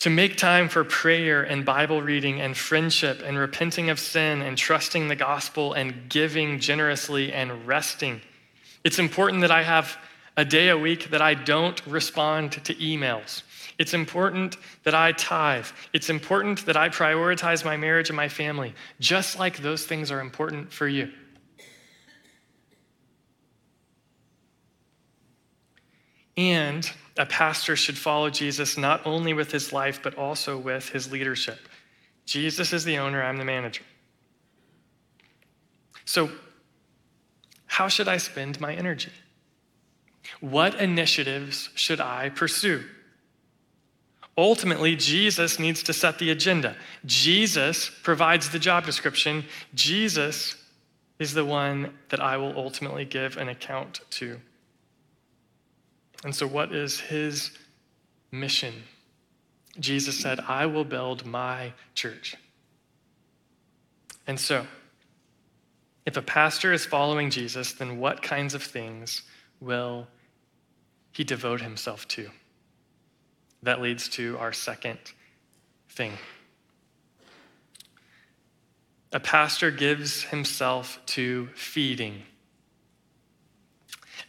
to 0.00 0.10
make 0.10 0.36
time 0.36 0.68
for 0.68 0.82
prayer 0.82 1.42
and 1.42 1.64
Bible 1.64 2.00
reading 2.00 2.40
and 2.40 2.56
friendship 2.56 3.22
and 3.24 3.38
repenting 3.38 3.90
of 3.90 4.00
sin 4.00 4.40
and 4.42 4.56
trusting 4.56 5.08
the 5.08 5.16
gospel 5.16 5.74
and 5.74 6.08
giving 6.08 6.58
generously 6.58 7.32
and 7.32 7.66
resting. 7.66 8.20
It's 8.82 8.98
important 8.98 9.42
that 9.42 9.50
I 9.50 9.62
have 9.62 9.98
a 10.38 10.44
day 10.44 10.70
a 10.70 10.78
week 10.78 11.10
that 11.10 11.20
I 11.20 11.34
don't 11.34 11.84
respond 11.86 12.52
to 12.52 12.74
emails. 12.76 13.42
It's 13.78 13.92
important 13.92 14.56
that 14.84 14.94
I 14.94 15.12
tithe. 15.12 15.66
It's 15.92 16.08
important 16.08 16.64
that 16.64 16.78
I 16.78 16.88
prioritize 16.88 17.62
my 17.62 17.76
marriage 17.76 18.08
and 18.08 18.16
my 18.16 18.28
family, 18.28 18.74
just 19.00 19.38
like 19.38 19.58
those 19.58 19.84
things 19.84 20.10
are 20.10 20.20
important 20.20 20.72
for 20.72 20.88
you. 20.88 21.10
And 26.38 26.90
a 27.20 27.26
pastor 27.26 27.76
should 27.76 27.98
follow 27.98 28.30
Jesus 28.30 28.78
not 28.78 29.06
only 29.06 29.34
with 29.34 29.52
his 29.52 29.74
life, 29.74 30.00
but 30.02 30.16
also 30.16 30.56
with 30.56 30.88
his 30.88 31.12
leadership. 31.12 31.58
Jesus 32.24 32.72
is 32.72 32.82
the 32.82 32.96
owner, 32.96 33.22
I'm 33.22 33.36
the 33.36 33.44
manager. 33.44 33.82
So, 36.06 36.30
how 37.66 37.88
should 37.88 38.08
I 38.08 38.16
spend 38.16 38.58
my 38.58 38.74
energy? 38.74 39.12
What 40.40 40.80
initiatives 40.80 41.68
should 41.74 42.00
I 42.00 42.30
pursue? 42.30 42.84
Ultimately, 44.38 44.96
Jesus 44.96 45.58
needs 45.58 45.82
to 45.82 45.92
set 45.92 46.18
the 46.18 46.30
agenda. 46.30 46.74
Jesus 47.04 47.90
provides 48.02 48.48
the 48.48 48.58
job 48.58 48.86
description. 48.86 49.44
Jesus 49.74 50.56
is 51.18 51.34
the 51.34 51.44
one 51.44 51.92
that 52.08 52.20
I 52.20 52.38
will 52.38 52.56
ultimately 52.56 53.04
give 53.04 53.36
an 53.36 53.50
account 53.50 54.00
to. 54.12 54.40
And 56.24 56.34
so, 56.34 56.46
what 56.46 56.72
is 56.72 57.00
his 57.00 57.50
mission? 58.30 58.74
Jesus 59.78 60.18
said, 60.18 60.40
I 60.40 60.66
will 60.66 60.84
build 60.84 61.24
my 61.24 61.72
church. 61.94 62.36
And 64.26 64.38
so, 64.38 64.66
if 66.06 66.16
a 66.16 66.22
pastor 66.22 66.72
is 66.72 66.84
following 66.84 67.30
Jesus, 67.30 67.72
then 67.72 67.98
what 67.98 68.22
kinds 68.22 68.54
of 68.54 68.62
things 68.62 69.22
will 69.60 70.06
he 71.12 71.24
devote 71.24 71.60
himself 71.60 72.06
to? 72.08 72.30
That 73.62 73.80
leads 73.80 74.08
to 74.10 74.36
our 74.38 74.52
second 74.52 74.98
thing. 75.88 76.12
A 79.12 79.20
pastor 79.20 79.70
gives 79.70 80.22
himself 80.24 81.00
to 81.06 81.48
feeding. 81.54 82.22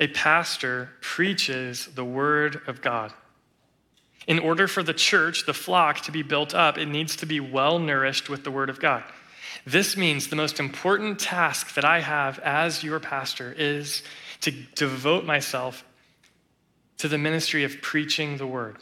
A 0.02 0.08
pastor 0.08 0.90
preaches 1.00 1.86
the 1.86 2.04
word 2.04 2.60
of 2.66 2.82
God. 2.82 3.14
In 4.26 4.40
order 4.40 4.68
for 4.68 4.82
the 4.82 4.96
church, 4.96 5.46
the 5.46 5.54
flock, 5.54 6.02
to 6.02 6.12
be 6.12 6.24
built 6.24 6.56
up, 6.56 6.80
it 6.80 6.88
needs 6.88 7.16
to 7.18 7.28
be 7.28 7.40
well 7.40 7.78
nourished 7.78 8.28
with 8.28 8.44
the 8.44 8.50
word 8.50 8.72
of 8.72 8.80
God. 8.80 9.04
This 9.66 9.96
means 9.96 10.28
the 10.28 10.36
most 10.36 10.60
important 10.60 11.20
task 11.20 11.76
that 11.76 11.86
I 11.86 12.00
have 12.00 12.40
as 12.40 12.84
your 12.84 13.00
pastor 13.00 13.54
is 13.56 14.02
to 14.42 14.52
devote 14.52 15.24
myself 15.24 15.86
to 16.98 17.08
the 17.08 17.20
ministry 17.20 17.64
of 17.64 17.80
preaching 17.82 18.38
the 18.38 18.48
word. 18.48 18.78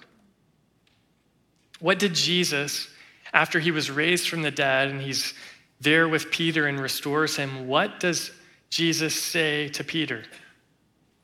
What 1.82 2.00
did 2.00 2.16
Jesus, 2.16 2.88
after 3.34 3.60
he 3.60 3.72
was 3.72 3.92
raised 3.92 4.30
from 4.30 4.42
the 4.42 4.52
dead 4.52 4.88
and 4.88 5.02
he's 5.02 5.34
there 5.82 6.08
with 6.08 6.32
Peter 6.32 6.66
and 6.66 6.80
restores 6.80 7.36
him, 7.36 7.68
what 7.68 8.00
does 8.00 8.32
Jesus 8.70 9.22
say 9.22 9.68
to 9.70 9.84
Peter? 9.84 10.24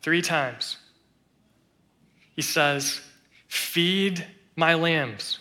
Three 0.06 0.22
times. 0.22 0.78
He 2.36 2.44
says, 2.44 3.02
Feed 3.48 4.24
my 4.56 4.76
lambs, 4.76 5.40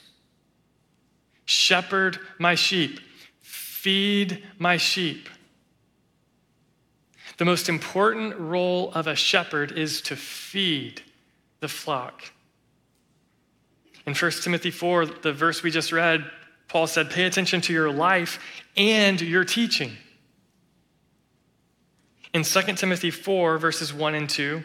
shepherd 1.44 2.18
my 2.38 2.54
sheep, 2.54 2.98
feed 3.42 4.42
my 4.56 4.78
sheep. 4.78 5.28
The 7.36 7.44
most 7.44 7.68
important 7.68 8.38
role 8.38 8.90
of 8.94 9.06
a 9.06 9.14
shepherd 9.14 9.70
is 9.72 10.00
to 10.00 10.16
feed 10.16 11.02
the 11.60 11.68
flock. 11.68 12.32
In 14.06 14.14
1 14.14 14.30
Timothy 14.30 14.70
4, 14.70 15.04
the 15.04 15.34
verse 15.34 15.62
we 15.62 15.70
just 15.70 15.92
read, 15.92 16.24
Paul 16.68 16.86
said, 16.86 17.10
Pay 17.10 17.26
attention 17.26 17.60
to 17.60 17.74
your 17.74 17.92
life 17.92 18.38
and 18.78 19.20
your 19.20 19.44
teaching. 19.44 19.98
In 22.34 22.42
2 22.42 22.62
Timothy 22.74 23.12
4, 23.12 23.58
verses 23.58 23.94
1 23.94 24.14
and 24.16 24.28
2, 24.28 24.62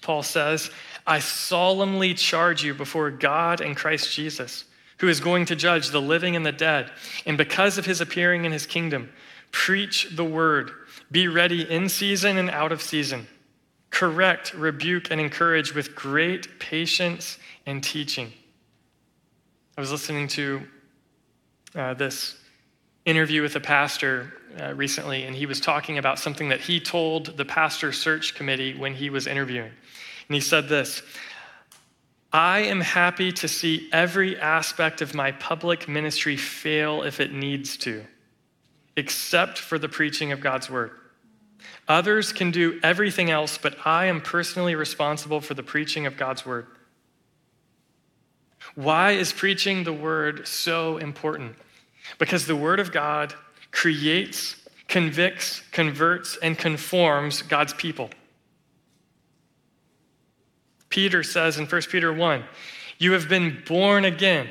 Paul 0.00 0.22
says, 0.22 0.70
I 1.06 1.18
solemnly 1.18 2.14
charge 2.14 2.64
you 2.64 2.72
before 2.72 3.10
God 3.10 3.60
and 3.60 3.76
Christ 3.76 4.14
Jesus, 4.14 4.64
who 4.98 5.08
is 5.08 5.20
going 5.20 5.44
to 5.46 5.56
judge 5.56 5.90
the 5.90 6.00
living 6.00 6.36
and 6.36 6.44
the 6.44 6.52
dead. 6.52 6.90
And 7.26 7.36
because 7.36 7.76
of 7.76 7.84
his 7.84 8.00
appearing 8.00 8.46
in 8.46 8.52
his 8.52 8.64
kingdom, 8.64 9.12
preach 9.52 10.08
the 10.16 10.24
word. 10.24 10.70
Be 11.12 11.28
ready 11.28 11.70
in 11.70 11.90
season 11.90 12.38
and 12.38 12.48
out 12.48 12.72
of 12.72 12.80
season. 12.80 13.26
Correct, 13.90 14.54
rebuke, 14.54 15.10
and 15.10 15.20
encourage 15.20 15.74
with 15.74 15.94
great 15.94 16.60
patience 16.60 17.38
and 17.66 17.82
teaching. 17.82 18.32
I 19.76 19.82
was 19.82 19.92
listening 19.92 20.28
to 20.28 20.62
uh, 21.74 21.94
this 21.94 22.39
interview 23.10 23.42
with 23.42 23.56
a 23.56 23.60
pastor 23.60 24.32
uh, 24.58 24.74
recently, 24.74 25.24
and 25.24 25.34
he 25.36 25.46
was 25.46 25.60
talking 25.60 25.98
about 25.98 26.18
something 26.18 26.48
that 26.48 26.60
he 26.60 26.80
told 26.80 27.36
the 27.36 27.44
pastor 27.44 27.92
search 27.92 28.34
committee 28.34 28.74
when 28.74 28.94
he 28.94 29.10
was 29.10 29.26
interviewing. 29.26 29.70
And 30.28 30.34
he 30.34 30.40
said 30.40 30.68
this 30.68 31.02
I 32.32 32.60
am 32.60 32.80
happy 32.80 33.32
to 33.32 33.48
see 33.48 33.88
every 33.92 34.38
aspect 34.38 35.02
of 35.02 35.14
my 35.14 35.32
public 35.32 35.88
ministry 35.88 36.36
fail 36.36 37.02
if 37.02 37.18
it 37.20 37.32
needs 37.32 37.76
to, 37.78 38.04
except 38.96 39.58
for 39.58 39.78
the 39.78 39.88
preaching 39.88 40.30
of 40.30 40.40
God's 40.40 40.70
word. 40.70 40.92
Others 41.88 42.32
can 42.32 42.52
do 42.52 42.78
everything 42.84 43.30
else, 43.30 43.58
but 43.58 43.76
I 43.84 44.06
am 44.06 44.20
personally 44.20 44.76
responsible 44.76 45.40
for 45.40 45.54
the 45.54 45.62
preaching 45.64 46.06
of 46.06 46.16
God's 46.16 46.46
word. 46.46 46.68
Why 48.76 49.12
is 49.12 49.32
preaching 49.32 49.82
the 49.82 49.92
word 49.92 50.46
so 50.46 50.98
important? 50.98 51.56
Because 52.18 52.46
the 52.46 52.56
word 52.56 52.80
of 52.80 52.92
God 52.92 53.34
creates, 53.70 54.56
convicts, 54.88 55.62
converts, 55.72 56.36
and 56.42 56.58
conforms 56.58 57.42
God's 57.42 57.74
people. 57.74 58.10
Peter 60.88 61.22
says 61.22 61.58
in 61.58 61.66
1 61.66 61.82
Peter 61.82 62.12
1 62.12 62.44
You 62.98 63.12
have 63.12 63.28
been 63.28 63.62
born 63.66 64.04
again, 64.04 64.48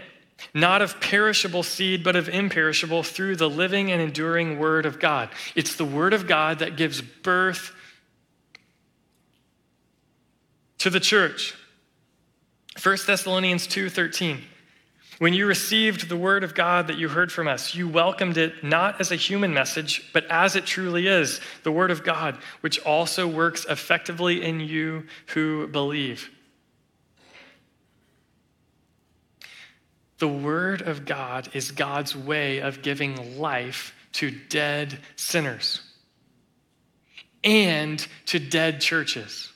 not 0.53 0.81
of 0.81 0.99
perishable 1.01 1.63
seed, 1.63 2.03
but 2.03 2.15
of 2.15 2.29
imperishable, 2.29 3.03
through 3.03 3.35
the 3.35 3.49
living 3.49 3.91
and 3.91 4.01
enduring 4.01 4.57
Word 4.57 4.85
of 4.85 4.99
God. 4.99 5.29
It's 5.53 5.75
the 5.75 5.85
Word 5.85 6.13
of 6.13 6.27
God 6.27 6.59
that 6.59 6.77
gives 6.77 7.01
birth 7.01 7.73
to 10.79 10.89
the 10.89 11.01
church. 11.01 11.53
1 12.81 13.05
Thessalonians 13.05 13.67
2:13 13.67 14.41
When 15.19 15.33
you 15.33 15.45
received 15.45 16.07
the 16.07 16.17
word 16.17 16.43
of 16.43 16.55
God 16.55 16.87
that 16.87 16.97
you 16.97 17.09
heard 17.09 17.31
from 17.31 17.47
us, 17.47 17.75
you 17.75 17.87
welcomed 17.87 18.37
it 18.37 18.63
not 18.63 18.99
as 19.01 19.11
a 19.11 19.17
human 19.17 19.53
message, 19.53 20.09
but 20.13 20.25
as 20.25 20.55
it 20.55 20.65
truly 20.65 21.07
is, 21.07 21.41
the 21.63 21.71
word 21.71 21.91
of 21.91 22.03
God, 22.03 22.37
which 22.61 22.79
also 22.79 23.27
works 23.27 23.65
effectively 23.69 24.41
in 24.41 24.61
you 24.61 25.05
who 25.27 25.67
believe. 25.67 26.29
The 30.19 30.27
word 30.27 30.81
of 30.81 31.05
God 31.05 31.49
is 31.53 31.71
God's 31.71 32.15
way 32.15 32.59
of 32.59 32.81
giving 32.81 33.39
life 33.39 33.93
to 34.13 34.31
dead 34.31 34.99
sinners 35.15 35.81
and 37.43 38.05
to 38.27 38.39
dead 38.39 38.81
churches. 38.81 39.51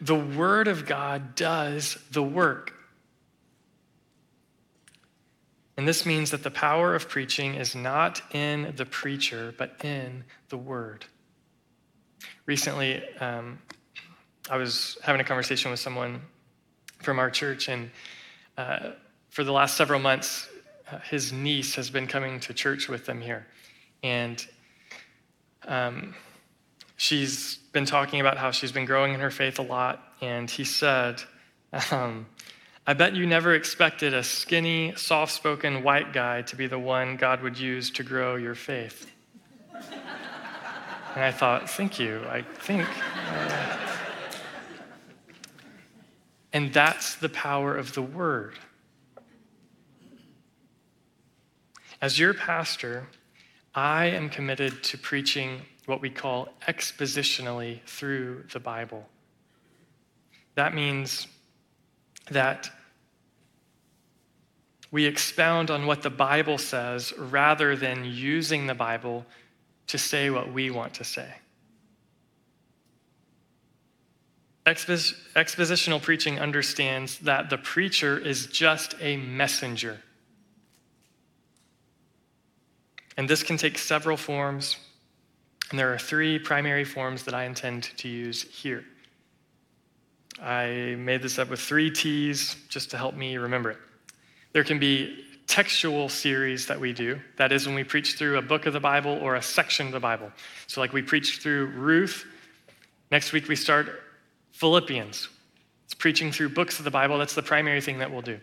The 0.00 0.14
Word 0.14 0.68
of 0.68 0.86
God 0.86 1.34
does 1.34 1.98
the 2.10 2.22
work. 2.22 2.72
And 5.80 5.88
this 5.88 6.04
means 6.04 6.30
that 6.32 6.42
the 6.42 6.50
power 6.50 6.94
of 6.94 7.08
preaching 7.08 7.54
is 7.54 7.74
not 7.74 8.20
in 8.34 8.74
the 8.76 8.84
preacher, 8.84 9.54
but 9.56 9.82
in 9.82 10.24
the 10.50 10.58
Word. 10.58 11.06
Recently, 12.44 13.02
um, 13.18 13.58
I 14.50 14.58
was 14.58 14.98
having 15.02 15.22
a 15.22 15.24
conversation 15.24 15.70
with 15.70 15.80
someone 15.80 16.20
from 16.98 17.18
our 17.18 17.30
church, 17.30 17.70
and 17.70 17.90
uh, 18.58 18.90
for 19.30 19.42
the 19.42 19.52
last 19.52 19.78
several 19.78 20.00
months, 20.00 20.50
uh, 20.92 20.98
his 20.98 21.32
niece 21.32 21.76
has 21.76 21.88
been 21.88 22.06
coming 22.06 22.40
to 22.40 22.52
church 22.52 22.90
with 22.90 23.06
them 23.06 23.22
here. 23.22 23.46
And 24.02 24.46
um, 25.66 26.14
she's 26.98 27.56
been 27.72 27.86
talking 27.86 28.20
about 28.20 28.36
how 28.36 28.50
she's 28.50 28.70
been 28.70 28.84
growing 28.84 29.14
in 29.14 29.20
her 29.20 29.30
faith 29.30 29.58
a 29.58 29.62
lot, 29.62 30.12
and 30.20 30.50
he 30.50 30.64
said, 30.64 31.22
um, 31.90 32.26
I 32.90 32.92
bet 32.92 33.14
you 33.14 33.24
never 33.24 33.54
expected 33.54 34.14
a 34.14 34.24
skinny, 34.24 34.94
soft 34.96 35.30
spoken 35.30 35.84
white 35.84 36.12
guy 36.12 36.42
to 36.42 36.56
be 36.56 36.66
the 36.66 36.76
one 36.76 37.16
God 37.16 37.40
would 37.40 37.56
use 37.56 37.88
to 37.90 38.02
grow 38.02 38.34
your 38.34 38.56
faith. 38.56 39.08
and 39.72 41.22
I 41.22 41.30
thought, 41.30 41.70
thank 41.70 42.00
you. 42.00 42.24
I 42.28 42.42
think. 42.42 42.88
Uh... 43.28 43.78
and 46.52 46.72
that's 46.72 47.14
the 47.14 47.28
power 47.28 47.76
of 47.76 47.94
the 47.94 48.02
word. 48.02 48.54
As 52.02 52.18
your 52.18 52.34
pastor, 52.34 53.06
I 53.72 54.06
am 54.06 54.28
committed 54.28 54.82
to 54.82 54.98
preaching 54.98 55.62
what 55.86 56.00
we 56.00 56.10
call 56.10 56.48
expositionally 56.66 57.84
through 57.84 58.46
the 58.52 58.58
Bible. 58.58 59.08
That 60.56 60.74
means 60.74 61.28
that 62.32 62.68
we 64.90 65.04
expound 65.04 65.70
on 65.70 65.86
what 65.86 66.02
the 66.02 66.10
Bible 66.10 66.58
says 66.58 67.12
rather 67.16 67.76
than 67.76 68.04
using 68.04 68.66
the 68.66 68.74
Bible 68.74 69.24
to 69.86 69.98
say 69.98 70.30
what 70.30 70.52
we 70.52 70.70
want 70.70 70.94
to 70.94 71.04
say. 71.04 71.28
Expos- 74.66 75.14
expositional 75.34 76.02
preaching 76.02 76.38
understands 76.38 77.18
that 77.20 77.50
the 77.50 77.58
preacher 77.58 78.18
is 78.18 78.46
just 78.46 78.94
a 79.00 79.16
messenger. 79.16 80.00
And 83.16 83.28
this 83.28 83.42
can 83.42 83.56
take 83.56 83.78
several 83.78 84.16
forms. 84.16 84.76
And 85.70 85.78
there 85.78 85.92
are 85.92 85.98
three 85.98 86.38
primary 86.38 86.84
forms 86.84 87.24
that 87.24 87.34
I 87.34 87.44
intend 87.44 87.84
to 87.98 88.08
use 88.08 88.42
here. 88.42 88.84
I 90.42 90.96
made 90.98 91.22
this 91.22 91.38
up 91.38 91.48
with 91.48 91.60
three 91.60 91.90
T's 91.90 92.56
just 92.68 92.90
to 92.90 92.96
help 92.96 93.14
me 93.14 93.36
remember 93.36 93.70
it. 93.70 93.78
There 94.52 94.64
can 94.64 94.78
be 94.78 95.24
textual 95.46 96.08
series 96.08 96.66
that 96.66 96.78
we 96.78 96.92
do. 96.92 97.18
That 97.36 97.50
is 97.52 97.66
when 97.66 97.74
we 97.74 97.84
preach 97.84 98.14
through 98.14 98.38
a 98.38 98.42
book 98.42 98.66
of 98.66 98.72
the 98.72 98.80
Bible 98.80 99.18
or 99.20 99.34
a 99.34 99.42
section 99.42 99.86
of 99.86 99.92
the 99.92 100.00
Bible. 100.00 100.30
So, 100.66 100.80
like 100.80 100.92
we 100.92 101.02
preached 101.02 101.42
through 101.42 101.66
Ruth. 101.66 102.24
Next 103.10 103.32
week 103.32 103.48
we 103.48 103.56
start 103.56 104.00
Philippians. 104.52 105.28
It's 105.84 105.94
preaching 105.94 106.30
through 106.30 106.50
books 106.50 106.78
of 106.78 106.84
the 106.84 106.90
Bible. 106.90 107.18
That's 107.18 107.34
the 107.34 107.42
primary 107.42 107.80
thing 107.80 107.98
that 107.98 108.10
we'll 108.10 108.22
do. 108.22 108.38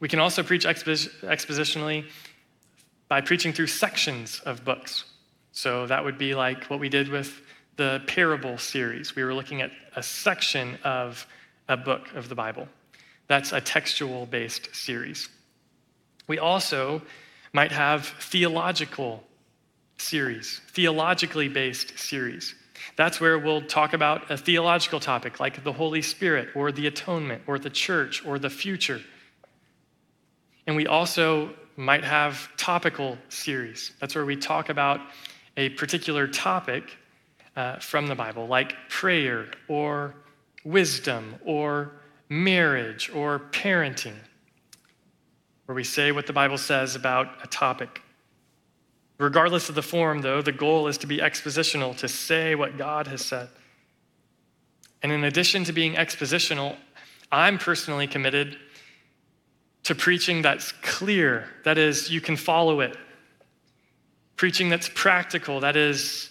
We 0.00 0.08
can 0.08 0.18
also 0.18 0.42
preach 0.42 0.64
expositionally 0.64 2.06
by 3.08 3.20
preaching 3.20 3.52
through 3.52 3.66
sections 3.66 4.40
of 4.40 4.64
books. 4.64 5.04
So 5.52 5.86
that 5.86 6.04
would 6.04 6.18
be 6.18 6.34
like 6.34 6.64
what 6.64 6.80
we 6.80 6.88
did 6.88 7.08
with 7.08 7.40
the 7.76 8.02
parable 8.06 8.56
series. 8.56 9.14
We 9.14 9.24
were 9.24 9.34
looking 9.34 9.60
at 9.60 9.70
a 9.94 10.02
section 10.02 10.78
of 10.84 11.26
a 11.68 11.76
book 11.76 12.14
of 12.14 12.28
the 12.30 12.34
Bible. 12.34 12.68
That's 13.26 13.52
a 13.52 13.60
textual 13.60 14.24
based 14.24 14.74
series. 14.74 15.28
We 16.26 16.38
also 16.38 17.02
might 17.52 17.72
have 17.72 18.06
theological 18.20 19.22
series, 19.98 20.60
theologically 20.72 21.48
based 21.48 21.98
series. 21.98 22.54
That's 22.96 23.20
where 23.20 23.38
we'll 23.38 23.62
talk 23.62 23.92
about 23.92 24.30
a 24.30 24.36
theological 24.36 25.00
topic 25.00 25.40
like 25.40 25.64
the 25.64 25.72
Holy 25.72 26.02
Spirit 26.02 26.50
or 26.54 26.72
the 26.72 26.86
atonement 26.86 27.42
or 27.46 27.58
the 27.58 27.70
church 27.70 28.24
or 28.24 28.38
the 28.38 28.50
future. 28.50 29.00
And 30.66 30.76
we 30.76 30.86
also 30.86 31.54
might 31.76 32.04
have 32.04 32.48
topical 32.56 33.18
series. 33.28 33.92
That's 34.00 34.14
where 34.14 34.24
we 34.24 34.36
talk 34.36 34.68
about 34.68 35.00
a 35.56 35.70
particular 35.70 36.26
topic 36.26 36.96
uh, 37.54 37.78
from 37.78 38.06
the 38.06 38.14
Bible, 38.14 38.46
like 38.46 38.74
prayer 38.88 39.46
or 39.68 40.14
wisdom 40.64 41.36
or 41.44 41.92
marriage 42.28 43.10
or 43.14 43.38
parenting, 43.38 44.16
where 45.66 45.74
we 45.74 45.84
say 45.84 46.12
what 46.12 46.26
the 46.26 46.32
Bible 46.32 46.58
says 46.58 46.94
about 46.94 47.28
a 47.42 47.46
topic. 47.46 48.00
Regardless 49.18 49.68
of 49.68 49.74
the 49.74 49.82
form, 49.82 50.20
though, 50.20 50.42
the 50.42 50.52
goal 50.52 50.88
is 50.88 50.98
to 50.98 51.06
be 51.06 51.18
expositional, 51.18 51.96
to 51.98 52.08
say 52.08 52.54
what 52.54 52.78
God 52.78 53.06
has 53.06 53.24
said. 53.24 53.48
And 55.02 55.10
in 55.12 55.24
addition 55.24 55.64
to 55.64 55.72
being 55.72 55.94
expositional, 55.94 56.76
I'm 57.30 57.58
personally 57.58 58.06
committed 58.06 58.56
to 59.84 59.94
preaching 59.94 60.42
that's 60.42 60.72
clear, 60.82 61.48
that 61.64 61.78
is, 61.78 62.10
you 62.10 62.20
can 62.20 62.36
follow 62.36 62.80
it. 62.80 62.96
Preaching 64.34 64.68
that's 64.68 64.90
practical, 64.94 65.60
that 65.60 65.76
is, 65.76 66.30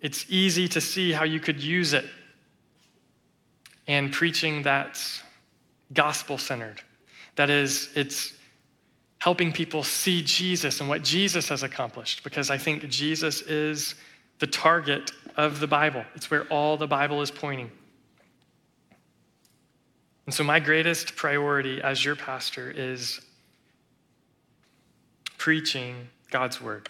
it's 0.00 0.24
easy 0.28 0.68
to 0.68 0.80
see 0.80 1.12
how 1.12 1.24
you 1.24 1.40
could 1.40 1.62
use 1.62 1.92
it. 1.92 2.06
And 3.86 4.12
preaching 4.12 4.62
that's 4.62 5.22
gospel 5.92 6.38
centered, 6.38 6.80
that 7.34 7.50
is, 7.50 7.90
it's 7.94 8.32
helping 9.20 9.52
people 9.52 9.82
see 9.82 10.22
Jesus 10.22 10.80
and 10.80 10.88
what 10.88 11.04
Jesus 11.04 11.48
has 11.50 11.62
accomplished, 11.62 12.24
because 12.24 12.50
I 12.50 12.58
think 12.58 12.88
Jesus 12.88 13.42
is 13.42 13.94
the 14.38 14.46
target 14.46 15.12
of 15.36 15.60
the 15.60 15.66
Bible. 15.66 16.04
It's 16.14 16.30
where 16.30 16.44
all 16.44 16.76
the 16.76 16.86
Bible 16.86 17.22
is 17.22 17.30
pointing. 17.30 17.70
And 20.26 20.34
so, 20.34 20.42
my 20.42 20.58
greatest 20.58 21.16
priority 21.16 21.82
as 21.82 22.04
your 22.04 22.16
pastor 22.16 22.70
is 22.70 23.20
preaching 25.38 26.08
God's 26.30 26.60
word. 26.60 26.88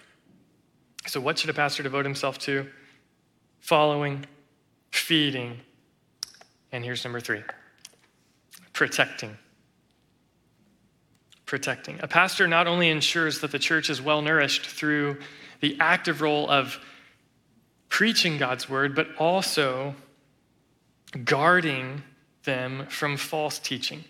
So, 1.07 1.21
what 1.21 1.38
should 1.38 1.51
a 1.51 1.55
pastor 1.55 1.83
devote 1.83 2.05
himself 2.05 2.38
to? 2.40 2.66
Following, 3.61 4.27
feeding, 4.90 5.61
and 6.73 6.85
here's 6.85 7.05
number 7.05 7.21
three 7.21 7.43
protecting. 8.73 9.37
Protecting. 11.51 11.99
A 12.01 12.07
pastor 12.07 12.47
not 12.47 12.69
only 12.69 12.91
ensures 12.91 13.41
that 13.41 13.51
the 13.51 13.59
church 13.59 13.91
is 13.91 14.01
well 14.01 14.23
nourished 14.23 14.67
through 14.67 15.19
the 15.59 15.77
active 15.81 16.21
role 16.21 16.49
of 16.49 16.79
preaching 17.89 18.39
God's 18.39 18.69
word, 18.69 18.95
but 18.95 19.09
also 19.19 19.97
guarding 21.25 22.05
them 22.45 22.87
from 22.89 23.17
false 23.17 23.59
teaching. 23.59 24.05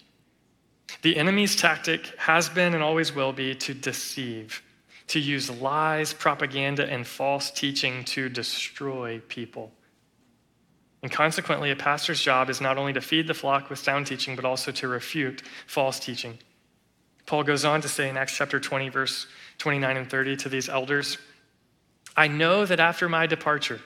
The 1.00 1.16
enemy's 1.16 1.56
tactic 1.56 2.14
has 2.18 2.50
been 2.50 2.74
and 2.74 2.82
always 2.82 3.14
will 3.14 3.32
be 3.32 3.54
to 3.54 3.72
deceive, 3.72 4.62
to 5.06 5.18
use 5.18 5.48
lies, 5.48 6.12
propaganda, 6.12 6.84
and 6.92 7.06
false 7.06 7.50
teaching 7.50 8.04
to 8.04 8.28
destroy 8.28 9.22
people. 9.28 9.72
And 11.02 11.10
consequently, 11.10 11.70
a 11.70 11.76
pastor's 11.76 12.20
job 12.20 12.50
is 12.50 12.60
not 12.60 12.76
only 12.76 12.92
to 12.92 13.00
feed 13.00 13.26
the 13.26 13.32
flock 13.32 13.70
with 13.70 13.78
sound 13.78 14.06
teaching, 14.08 14.36
but 14.36 14.44
also 14.44 14.72
to 14.72 14.88
refute 14.88 15.40
false 15.66 15.98
teaching. 15.98 16.38
Paul 17.30 17.44
goes 17.44 17.64
on 17.64 17.80
to 17.82 17.88
say 17.88 18.08
in 18.08 18.16
Acts 18.16 18.36
chapter 18.36 18.58
20, 18.58 18.88
verse 18.88 19.28
29 19.58 19.96
and 19.96 20.10
30 20.10 20.36
to 20.38 20.48
these 20.48 20.68
elders 20.68 21.16
I 22.16 22.26
know 22.26 22.66
that 22.66 22.80
after 22.80 23.08
my 23.08 23.28
departure, 23.28 23.80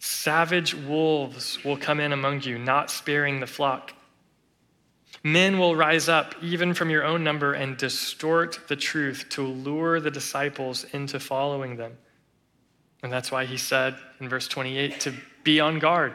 Savage 0.00 0.74
wolves 0.74 1.62
will 1.64 1.76
come 1.76 2.00
in 2.00 2.12
among 2.12 2.42
you, 2.42 2.58
not 2.58 2.90
sparing 2.90 3.38
the 3.38 3.46
flock. 3.46 3.92
Men 5.22 5.60
will 5.60 5.76
rise 5.76 6.08
up, 6.08 6.34
even 6.42 6.74
from 6.74 6.90
your 6.90 7.04
own 7.04 7.22
number, 7.22 7.52
and 7.52 7.76
distort 7.76 8.58
the 8.66 8.74
truth 8.74 9.26
to 9.30 9.46
lure 9.46 10.00
the 10.00 10.10
disciples 10.10 10.82
into 10.92 11.20
following 11.20 11.76
them. 11.76 11.96
And 13.04 13.12
that's 13.12 13.30
why 13.30 13.44
he 13.44 13.56
said 13.56 13.94
in 14.18 14.28
verse 14.28 14.48
28 14.48 14.98
to 14.98 15.14
be 15.44 15.60
on 15.60 15.78
guard. 15.78 16.12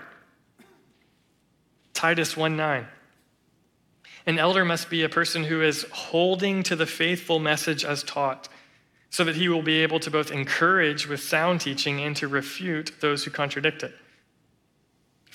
Titus 1.94 2.36
1 2.36 2.58
9. 2.58 2.86
An 4.30 4.38
elder 4.38 4.64
must 4.64 4.92
be 4.92 5.02
a 5.02 5.10
person 5.10 5.44
who 5.44 5.64
is 5.64 5.88
holding 5.92 6.62
to 6.62 6.76
the 6.76 6.86
faithful 6.86 7.40
message 7.40 7.84
as 7.84 8.04
taught, 8.04 8.48
so 9.10 9.24
that 9.24 9.36
he 9.36 9.50
will 9.50 9.64
be 9.64 9.82
able 9.82 10.00
to 10.02 10.12
both 10.12 10.30
encourage 10.30 11.08
with 11.08 11.20
sound 11.20 11.62
teaching 11.62 12.00
and 12.02 12.16
to 12.18 12.28
refute 12.28 12.92
those 13.02 13.24
who 13.24 13.32
contradict 13.32 13.82
it. 13.82 13.92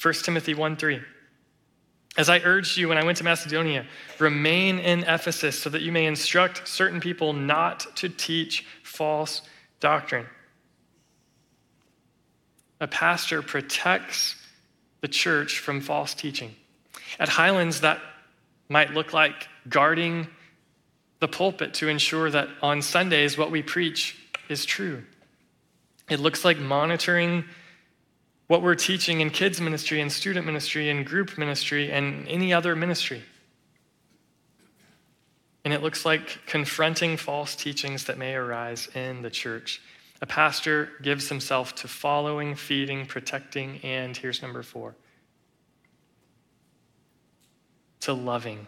1 0.00 0.14
Timothy 0.22 0.54
1 0.54 0.76
3. 0.76 1.00
As 2.16 2.28
I 2.28 2.38
urged 2.44 2.78
you 2.78 2.88
when 2.88 2.96
I 2.96 3.02
went 3.02 3.18
to 3.18 3.24
Macedonia, 3.24 3.85
remain 4.20 4.78
in 4.78 5.00
Ephesus 5.00 5.59
so 5.59 5.68
that 5.70 5.83
you 5.83 5.90
may 5.90 6.07
instruct 6.07 6.68
certain 6.68 7.00
people 7.00 7.33
not 7.33 7.96
to 7.96 8.09
teach 8.09 8.64
false 8.85 9.42
doctrine. 9.80 10.26
A 12.80 12.87
pastor 12.87 13.42
protects 13.42 14.37
the 15.00 15.09
church 15.09 15.59
from 15.59 15.80
false 15.80 16.14
teaching. 16.14 16.54
At 17.18 17.30
Highlands, 17.30 17.80
that 17.80 17.98
might 18.68 18.92
look 18.92 19.12
like 19.12 19.48
guarding 19.68 20.29
the 21.20 21.29
pulpit 21.29 21.74
to 21.74 21.88
ensure 21.88 22.31
that 22.31 22.48
on 22.62 22.83
Sundays 22.83 23.38
what 23.38 23.50
we 23.50 23.62
preach 23.62 24.18
is 24.48 24.64
true. 24.64 25.03
It 26.09 26.20
looks 26.20 26.44
like 26.44 26.59
monitoring 26.59 27.44
what 28.46 28.62
we're 28.62 28.74
teaching 28.74 29.20
in 29.20 29.31
kids' 29.31 29.61
ministry 29.61 30.00
and 30.00 30.12
student 30.12 30.44
ministry 30.44 30.90
and 30.90 31.07
group 31.07 31.38
ministry 31.38 31.90
and 31.90 32.29
any 32.29 32.53
other 32.53 32.77
ministry. 32.77 33.22
And 35.64 35.72
it 35.72 35.83
looks 35.83 36.05
like 36.05 36.40
confronting 36.46 37.16
false 37.16 37.57
teachings 37.57 38.05
that 38.05 38.18
may 38.18 38.35
arise 38.35 38.88
in 38.94 39.22
the 39.22 39.31
church. 39.31 39.81
A 40.20 40.27
pastor 40.27 40.90
gives 41.00 41.29
himself 41.29 41.74
to 41.77 41.88
following, 41.88 42.55
feeding, 42.55 43.07
protecting, 43.07 43.81
and 43.83 44.14
here's 44.16 44.42
number 44.42 44.62
four 44.62 44.94
to 48.05 48.12
loving. 48.12 48.67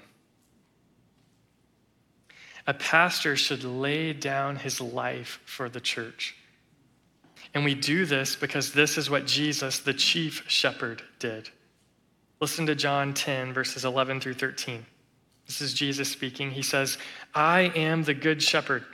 A 2.67 2.75
pastor 2.75 3.37
should 3.37 3.65
lay 3.65 4.13
down 4.13 4.57
his 4.57 4.81
life 4.81 5.41
for 5.45 5.69
the 5.69 5.81
church. 5.81 6.35
And 7.55 7.65
we 7.65 7.75
do 7.75 8.07
this 8.07 8.35
because 8.35 8.73
this 8.73 8.99
is 8.99 9.09
what 9.09 9.27
Jesus, 9.27 9.79
the 9.79 9.95
chief 9.95 10.45
shepherd, 10.49 11.03
did. 11.19 11.49
Listen 12.41 12.67
to 12.67 12.75
John 12.75 13.15
10, 13.15 13.53
verses 13.53 13.85
11 13.85 14.21
through 14.21 14.35
13. 14.35 14.85
This 15.47 15.61
is 15.61 15.73
Jesus 15.73 16.11
speaking. 16.11 16.51
He 16.51 16.63
says, 16.63 16.99
I 17.35 17.73
am 17.77 18.03
the 18.03 18.15
good 18.15 18.43
shepherd. 18.43 18.85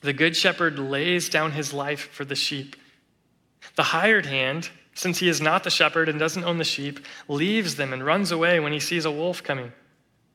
The 0.00 0.12
good 0.12 0.36
shepherd 0.36 0.78
lays 0.78 1.28
down 1.28 1.52
his 1.52 1.72
life 1.72 2.10
for 2.12 2.24
the 2.24 2.34
sheep. 2.34 2.76
The 3.76 3.82
hired 3.82 4.26
hand 4.26 4.70
since 4.94 5.18
he 5.18 5.28
is 5.28 5.40
not 5.40 5.64
the 5.64 5.70
shepherd 5.70 6.08
and 6.08 6.18
doesn't 6.18 6.44
own 6.44 6.58
the 6.58 6.64
sheep, 6.64 7.00
leaves 7.28 7.76
them 7.76 7.92
and 7.92 8.04
runs 8.04 8.32
away 8.32 8.60
when 8.60 8.72
he 8.72 8.80
sees 8.80 9.04
a 9.04 9.10
wolf 9.10 9.42
coming. 9.42 9.72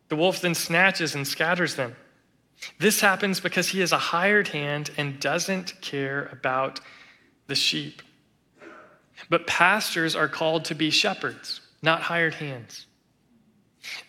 The 0.10 0.16
wolf 0.16 0.42
then 0.42 0.56
snatches 0.56 1.16
and 1.16 1.28
scatters 1.28 1.76
them. 1.76 1.96
This 2.80 3.02
happens 3.02 3.40
because 3.40 3.70
he 3.70 3.82
is 3.82 3.92
a 3.92 3.98
hired 3.98 4.48
hand 4.50 4.92
and 4.98 5.20
doesn't 5.20 5.80
care 5.82 6.30
about 6.32 6.80
the 7.48 7.56
sheep. 7.56 8.02
But 9.30 9.48
pastors 9.48 10.16
are 10.16 10.28
called 10.28 10.66
to 10.66 10.76
be 10.76 10.90
shepherds, 10.90 11.62
not 11.82 12.02
hired 12.02 12.36
hands. 12.36 12.86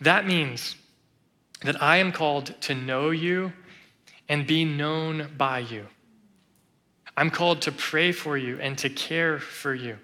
That 0.01 0.25
means 0.25 0.75
that 1.61 1.81
I 1.81 1.97
am 1.97 2.11
called 2.11 2.59
to 2.61 2.75
know 2.75 3.09
you 3.09 3.53
and 4.29 4.45
be 4.45 4.65
known 4.65 5.29
by 5.37 5.59
you. 5.59 5.87
I'm 7.15 7.31
called 7.31 7.61
to 7.63 7.71
pray 7.71 8.11
for 8.11 8.37
you 8.37 8.59
and 8.59 8.77
to 8.79 8.89
care 8.89 9.39
for 9.39 9.73
you. 9.73 9.97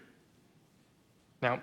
Now, 1.44 1.62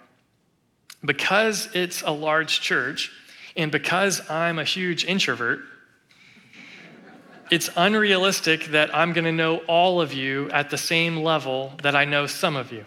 because 1.03 1.71
it's 1.75 2.03
a 2.03 2.11
large 2.11 2.61
church 2.61 3.11
and 3.57 3.73
because 3.73 4.21
I'm 4.31 4.59
a 4.59 4.65
huge 4.65 5.07
introvert, 5.07 5.61
it's 7.51 7.71
unrealistic 7.75 8.67
that 8.67 8.95
I'm 8.95 9.15
going 9.15 9.25
to 9.25 9.33
know 9.33 9.57
all 9.67 10.03
of 10.03 10.13
you 10.13 10.51
at 10.51 10.69
the 10.69 10.77
same 10.77 11.17
level 11.17 11.73
that 11.83 11.97
I 11.97 12.05
know 12.05 12.27
some 12.27 12.57
of 12.57 12.71
you. 12.71 12.85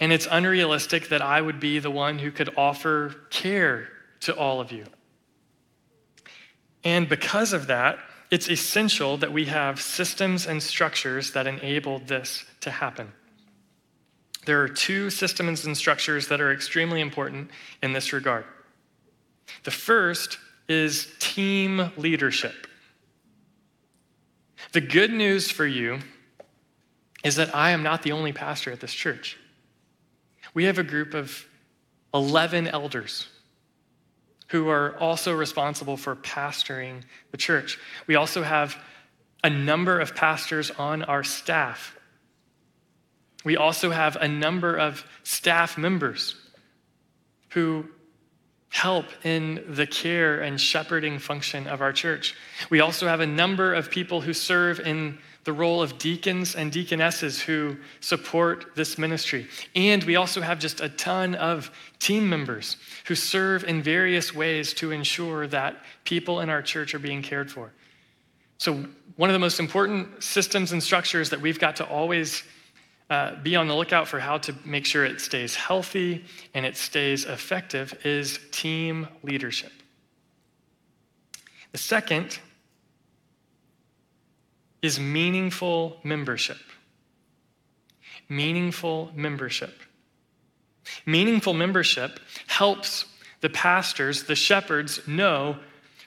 And 0.00 0.12
it's 0.12 0.26
unrealistic 0.28 1.10
that 1.10 1.22
I 1.22 1.40
would 1.40 1.60
be 1.60 1.78
the 1.78 1.92
one 1.92 2.18
who 2.18 2.32
could 2.32 2.52
offer 2.56 3.14
care 3.30 3.88
to 4.20 4.36
all 4.36 4.60
of 4.60 4.72
you. 4.72 4.84
And 6.82 7.08
because 7.08 7.52
of 7.52 7.68
that, 7.68 8.00
it's 8.32 8.50
essential 8.50 9.16
that 9.18 9.32
we 9.32 9.44
have 9.44 9.80
systems 9.80 10.46
and 10.46 10.60
structures 10.60 11.32
that 11.32 11.46
enable 11.46 12.00
this 12.00 12.44
to 12.62 12.70
happen. 12.72 13.12
There 14.46 14.62
are 14.62 14.68
two 14.68 15.10
systems 15.10 15.66
and 15.66 15.76
structures 15.76 16.28
that 16.28 16.40
are 16.40 16.52
extremely 16.52 17.00
important 17.00 17.50
in 17.82 17.92
this 17.92 18.12
regard. 18.12 18.44
The 19.64 19.70
first 19.70 20.38
is 20.68 21.08
team 21.18 21.92
leadership. 21.96 22.66
The 24.72 24.80
good 24.80 25.12
news 25.12 25.50
for 25.50 25.66
you 25.66 25.98
is 27.24 27.36
that 27.36 27.54
I 27.54 27.70
am 27.70 27.82
not 27.82 28.02
the 28.02 28.12
only 28.12 28.32
pastor 28.32 28.72
at 28.72 28.80
this 28.80 28.94
church. 28.94 29.36
We 30.54 30.64
have 30.64 30.78
a 30.78 30.84
group 30.84 31.12
of 31.12 31.46
11 32.14 32.68
elders 32.68 33.28
who 34.48 34.68
are 34.68 34.96
also 34.98 35.34
responsible 35.34 35.96
for 35.96 36.16
pastoring 36.16 37.02
the 37.30 37.36
church. 37.36 37.78
We 38.06 38.16
also 38.16 38.42
have 38.42 38.76
a 39.44 39.50
number 39.50 40.00
of 40.00 40.14
pastors 40.14 40.70
on 40.72 41.02
our 41.02 41.22
staff 41.22 41.96
we 43.44 43.56
also 43.56 43.90
have 43.90 44.16
a 44.16 44.28
number 44.28 44.76
of 44.76 45.04
staff 45.22 45.78
members 45.78 46.36
who 47.50 47.86
help 48.68 49.06
in 49.24 49.64
the 49.68 49.86
care 49.86 50.40
and 50.40 50.60
shepherding 50.60 51.18
function 51.18 51.66
of 51.66 51.80
our 51.80 51.92
church. 51.92 52.36
We 52.70 52.80
also 52.80 53.08
have 53.08 53.20
a 53.20 53.26
number 53.26 53.74
of 53.74 53.90
people 53.90 54.20
who 54.20 54.32
serve 54.32 54.78
in 54.80 55.18
the 55.44 55.52
role 55.52 55.82
of 55.82 55.98
deacons 55.98 56.54
and 56.54 56.70
deaconesses 56.70 57.40
who 57.40 57.76
support 58.00 58.76
this 58.76 58.98
ministry. 58.98 59.48
And 59.74 60.04
we 60.04 60.16
also 60.16 60.40
have 60.40 60.58
just 60.58 60.80
a 60.80 60.88
ton 60.90 61.34
of 61.34 61.70
team 61.98 62.28
members 62.28 62.76
who 63.06 63.14
serve 63.14 63.64
in 63.64 63.82
various 63.82 64.34
ways 64.34 64.72
to 64.74 64.92
ensure 64.92 65.46
that 65.48 65.76
people 66.04 66.40
in 66.40 66.50
our 66.50 66.62
church 66.62 66.94
are 66.94 66.98
being 66.98 67.22
cared 67.22 67.50
for. 67.50 67.72
So, 68.58 68.84
one 69.16 69.28
of 69.28 69.34
the 69.34 69.40
most 69.40 69.60
important 69.60 70.22
systems 70.22 70.72
and 70.72 70.82
structures 70.82 71.30
that 71.30 71.40
we've 71.40 71.58
got 71.58 71.76
to 71.76 71.86
always 71.86 72.42
uh, 73.10 73.34
be 73.42 73.56
on 73.56 73.66
the 73.66 73.74
lookout 73.74 74.06
for 74.06 74.20
how 74.20 74.38
to 74.38 74.54
make 74.64 74.86
sure 74.86 75.04
it 75.04 75.20
stays 75.20 75.56
healthy 75.56 76.24
and 76.54 76.64
it 76.64 76.76
stays 76.76 77.24
effective 77.24 77.92
is 78.04 78.38
team 78.52 79.08
leadership. 79.24 79.72
The 81.72 81.78
second 81.78 82.38
is 84.80 84.98
meaningful 84.98 85.98
membership. 86.04 86.58
Meaningful 88.28 89.10
membership. 89.14 89.74
Meaningful 91.04 91.52
membership 91.52 92.20
helps 92.46 93.06
the 93.40 93.50
pastors, 93.50 94.24
the 94.24 94.36
shepherds, 94.36 95.06
know 95.08 95.56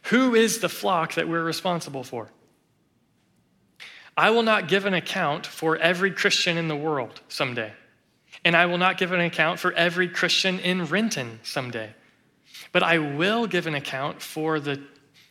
who 0.04 0.36
is 0.36 0.60
the 0.60 0.70
flock 0.70 1.16
that 1.16 1.28
we're 1.28 1.44
responsible 1.44 2.04
for. 2.04 2.30
I 4.16 4.30
will 4.30 4.44
not 4.44 4.68
give 4.68 4.86
an 4.86 4.94
account 4.94 5.46
for 5.46 5.78
every 5.78 6.12
Christian 6.12 6.58
in 6.58 6.68
the 6.68 6.76
world 6.76 7.22
someday. 7.28 7.74
And 8.46 8.56
I 8.56 8.66
will 8.66 8.78
not 8.78 8.98
give 8.98 9.12
an 9.12 9.22
account 9.22 9.60
for 9.60 9.72
every 9.74 10.08
Christian 10.08 10.60
in 10.60 10.86
Renton 10.86 11.40
someday. 11.44 11.94
But 12.72 12.84
I 12.84 13.00
will 13.00 13.48
give 13.48 13.68
an 13.68 13.76
account 13.76 14.22
for 14.22 14.60
the, 14.60 14.82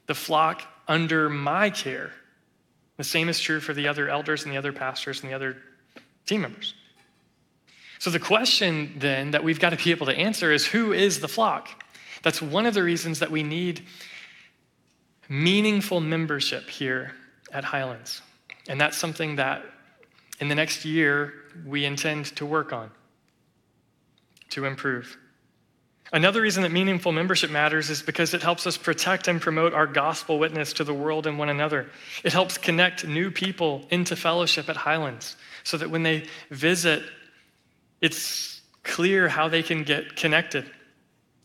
the 0.07 0.15
flock 0.15 0.63
under 0.89 1.29
my 1.29 1.71
care. 1.71 2.11
The 2.97 3.05
same 3.05 3.29
is 3.29 3.41
true 3.41 3.61
for 3.61 3.75
the 3.75 3.89
other 3.89 4.09
elders 4.09 4.45
and 4.45 4.53
the 4.53 4.57
other 4.57 4.73
pastors 4.73 5.23
and 5.23 5.31
the 5.31 5.35
other 5.35 5.57
team 6.27 6.43
members. 6.43 6.75
So, 7.99 8.11
the 8.11 8.19
question 8.19 8.95
then 8.99 9.31
that 9.31 9.45
we've 9.45 9.61
got 9.61 9.71
to 9.71 9.77
be 9.77 9.93
able 9.93 10.07
to 10.07 10.17
answer 10.17 10.51
is 10.53 10.67
who 10.67 10.93
is 10.93 11.21
the 11.21 11.29
flock? 11.29 11.69
That's 12.23 12.43
one 12.43 12.67
of 12.67 12.75
the 12.75 12.83
reasons 12.83 13.21
that 13.21 13.31
we 13.31 13.43
need 13.43 13.83
meaningful 15.29 16.01
membership 16.01 16.69
here 16.69 17.13
at 17.53 17.65
Highlands. 17.65 18.21
And 18.73 18.81
that's 18.81 18.97
something 18.97 19.37
that 19.37 19.67
in 20.41 20.49
the 20.49 20.55
next 20.55 20.87
year 20.87 21.35
we 21.67 21.85
intend 21.85 22.25
to 22.37 22.47
work 22.47 22.73
on 22.73 22.91
to 24.49 24.65
improve. 24.65 25.19
Another 26.11 26.41
reason 26.41 26.63
that 26.63 26.73
meaningful 26.73 27.13
membership 27.13 27.51
matters 27.51 27.91
is 27.91 28.01
because 28.01 28.33
it 28.33 28.43
helps 28.43 28.67
us 28.67 28.79
protect 28.79 29.29
and 29.29 29.43
promote 29.43 29.75
our 29.75 29.87
gospel 29.87 30.39
witness 30.39 30.73
to 30.73 30.85
the 30.85 30.95
world 30.95 31.27
and 31.27 31.39
one 31.39 31.51
another. 31.51 31.91
It 32.25 32.33
helps 32.33 32.57
connect 32.57 33.07
new 33.07 33.31
people 33.31 33.87
into 33.91 34.17
fellowship 34.17 34.71
at 34.71 34.77
Highlands 34.77 35.37
so 35.65 35.77
that 35.77 35.91
when 35.91 36.03
they 36.03 36.25
visit 36.51 37.03
It's 38.01 38.63
clear 38.83 39.29
how 39.29 39.49
they 39.49 39.63
can 39.63 39.85
get 39.85 40.17
connected. 40.17 40.65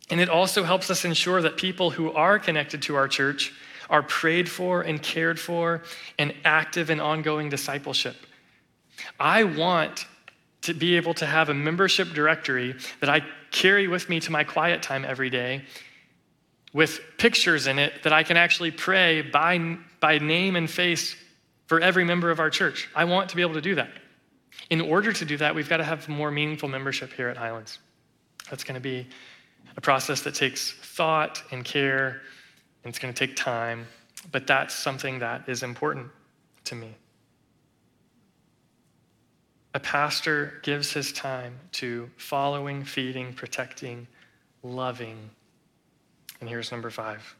And 0.10 0.22
it 0.22 0.30
also 0.30 0.64
helps 0.64 0.90
us 0.90 1.06
ensure 1.06 1.42
that 1.42 1.58
people 1.58 1.92
who 1.92 2.12
are 2.14 2.40
connected 2.40 2.82
to 2.84 2.96
our 2.96 3.10
church 3.10 3.54
are 3.90 4.04
prayed 4.04 4.50
for 4.50 4.82
and 4.82 5.02
cared 5.02 5.40
for 5.40 5.84
and 6.20 6.34
active 6.44 6.90
in 6.90 7.00
ongoing 7.00 7.50
discipleship. 7.50 8.16
I 9.20 9.44
want 9.44 10.06
to 10.62 10.74
be 10.74 10.98
able 10.98 11.14
to 11.16 11.26
have 11.26 11.50
a 11.50 11.54
membership 11.54 12.10
directory 12.10 12.76
that 13.00 13.10
I 13.10 13.22
carry 13.52 13.88
with 13.88 14.10
me 14.10 14.20
to 14.22 14.32
my 14.32 14.44
quiet 14.44 14.82
time 14.82 15.06
every 15.06 15.30
day 15.30 15.64
with 16.74 17.00
pictures 17.18 17.68
in 17.68 17.80
it 17.80 18.04
that 18.04 18.14
I 18.14 18.24
can 18.24 18.38
actually 18.38 18.72
pray 18.72 19.22
by, 19.22 19.78
by 20.00 20.18
name 20.18 20.56
and 20.56 20.70
face 20.70 21.16
for 21.68 21.80
every 21.80 22.04
member 22.04 22.30
of 22.32 22.40
our 22.40 22.50
church. 22.50 22.90
I 22.96 23.06
want 23.06 23.30
to 23.30 23.36
be 23.36 23.42
able 23.42 23.54
to 23.54 23.62
do 23.62 23.76
that. 23.76 23.90
In 24.70 24.82
order 24.82 25.14
to 25.14 25.26
do 25.26 25.38
that, 25.38 25.56
we've 25.56 25.70
got 25.70 25.78
to 25.78 25.84
have 25.84 26.10
more 26.10 26.32
meaningful 26.32 26.68
membership 26.68 27.14
here 27.14 27.30
at 27.30 27.38
Highlands. 27.38 27.80
That's 28.50 28.64
going 28.64 28.76
to 28.76 28.82
be 28.82 29.08
a 29.76 29.82
process 29.82 30.22
that 30.22 30.36
takes 30.36 30.72
thought 30.72 31.42
and 31.52 31.64
care, 31.64 32.10
and 32.10 32.22
it's 32.88 33.00
going 33.00 33.14
to 33.14 33.28
take 33.28 33.36
time, 33.36 33.88
but 34.32 34.48
that's 34.48 34.74
something 34.74 35.20
that 35.20 35.48
is 35.48 35.64
important 35.64 36.08
to 36.66 36.76
me. 36.76 36.96
A 39.74 39.80
pastor 39.80 40.60
gives 40.64 40.92
his 40.92 41.12
time 41.12 41.60
to 41.74 42.10
following, 42.18 42.84
feeding, 42.84 43.34
protecting, 43.34 44.08
loving. 44.64 45.30
And 46.40 46.50
here's 46.50 46.72
number 46.72 46.90
five 46.90 47.36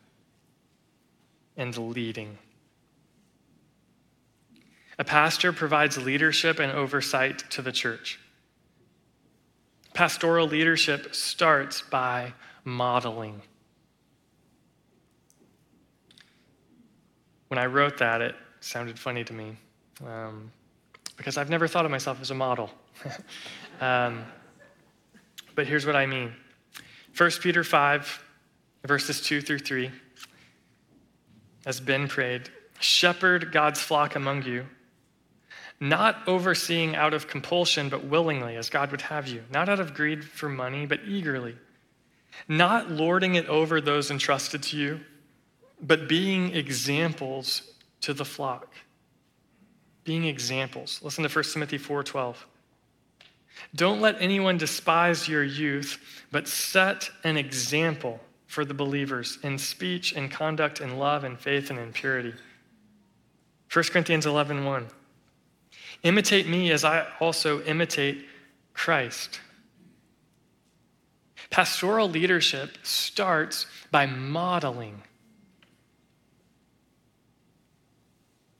and 1.56 1.76
leading. 1.78 2.38
A 5.00 5.04
pastor 5.04 5.54
provides 5.54 5.98
leadership 5.98 6.60
and 6.60 6.72
oversight 6.72 7.40
to 7.52 7.62
the 7.62 7.72
church. 7.72 8.20
Pastoral 9.94 10.48
leadership 10.48 11.16
starts 11.16 11.82
by 11.82 12.34
modeling. 12.64 13.42
When 17.48 17.58
I 17.58 17.66
wrote 17.66 17.98
that, 18.00 18.22
it 18.22 18.36
sounded 18.60 19.00
funny 19.00 19.24
to 19.24 19.34
me 19.34 19.56
um, 20.06 20.52
because 21.16 21.38
I've 21.38 21.50
never 21.50 21.68
thought 21.68 21.86
of 21.86 21.92
myself 21.92 22.22
as 22.22 22.32
a 22.32 22.36
model. 22.36 22.70
um, 23.82 24.26
but 25.56 25.66
here's 25.68 25.86
what 25.86 25.96
I 25.96 26.06
mean 26.06 26.34
1 27.16 27.32
Peter 27.42 27.64
5, 27.64 28.24
verses 28.86 29.22
2 29.22 29.42
through 29.42 29.60
3, 29.60 29.92
as 31.66 31.80
Ben 31.80 32.08
prayed, 32.08 32.50
shepherd 32.80 33.52
God's 33.52 33.82
flock 33.82 34.16
among 34.16 34.44
you 34.44 34.66
not 35.80 36.28
overseeing 36.28 36.96
out 36.96 37.14
of 37.14 37.28
compulsion, 37.28 37.90
but 37.90 38.06
willingly, 38.06 38.56
as 38.56 38.70
God 38.70 38.92
would 38.92 39.02
have 39.02 39.28
you, 39.28 39.44
not 39.52 39.70
out 39.70 39.80
of 39.80 39.94
greed 39.94 40.24
for 40.24 40.50
money, 40.50 40.86
but 40.86 41.02
eagerly, 41.06 41.56
not 42.48 42.90
lording 42.90 43.36
it 43.36 43.46
over 43.48 43.80
those 43.80 44.10
entrusted 44.10 44.64
to 44.64 44.78
you, 44.78 45.00
but 45.82 46.08
being 46.08 46.56
examples 46.56 47.74
to 48.02 48.14
the 48.14 48.26
flock. 48.26 48.74
Being 50.04 50.26
examples. 50.26 51.02
Listen 51.04 51.24
to 51.24 51.30
1 51.30 51.54
Timothy 51.54 51.78
4:12. 51.78 52.46
Don't 53.76 54.02
let 54.02 54.22
anyone 54.22 54.58
despise 54.58 55.28
your 55.28 55.44
youth, 55.44 55.98
but 56.32 56.48
set 56.48 57.10
an 57.24 57.38
example 57.38 58.20
for 58.46 58.64
the 58.64 58.74
believers 58.74 59.40
in 59.44 59.58
speech 59.58 60.14
and 60.14 60.32
conduct 60.32 60.80
and 60.80 61.00
love 61.00 61.24
and 61.24 61.40
faith 61.40 61.70
and 61.70 61.80
in 61.80 61.92
purity. 61.92 62.34
1 63.70 63.92
Corinthians 63.92 64.26
11:1. 64.26 64.64
1. 64.64 64.88
Imitate 66.04 66.48
me 66.48 66.72
as 66.72 66.84
I 66.84 67.08
also 67.20 67.62
imitate 67.64 68.26
Christ. 68.74 69.42
Pastoral 71.50 72.10
leadership 72.10 72.78
starts 72.84 73.66
by 73.92 74.06
modeling. 74.06 75.04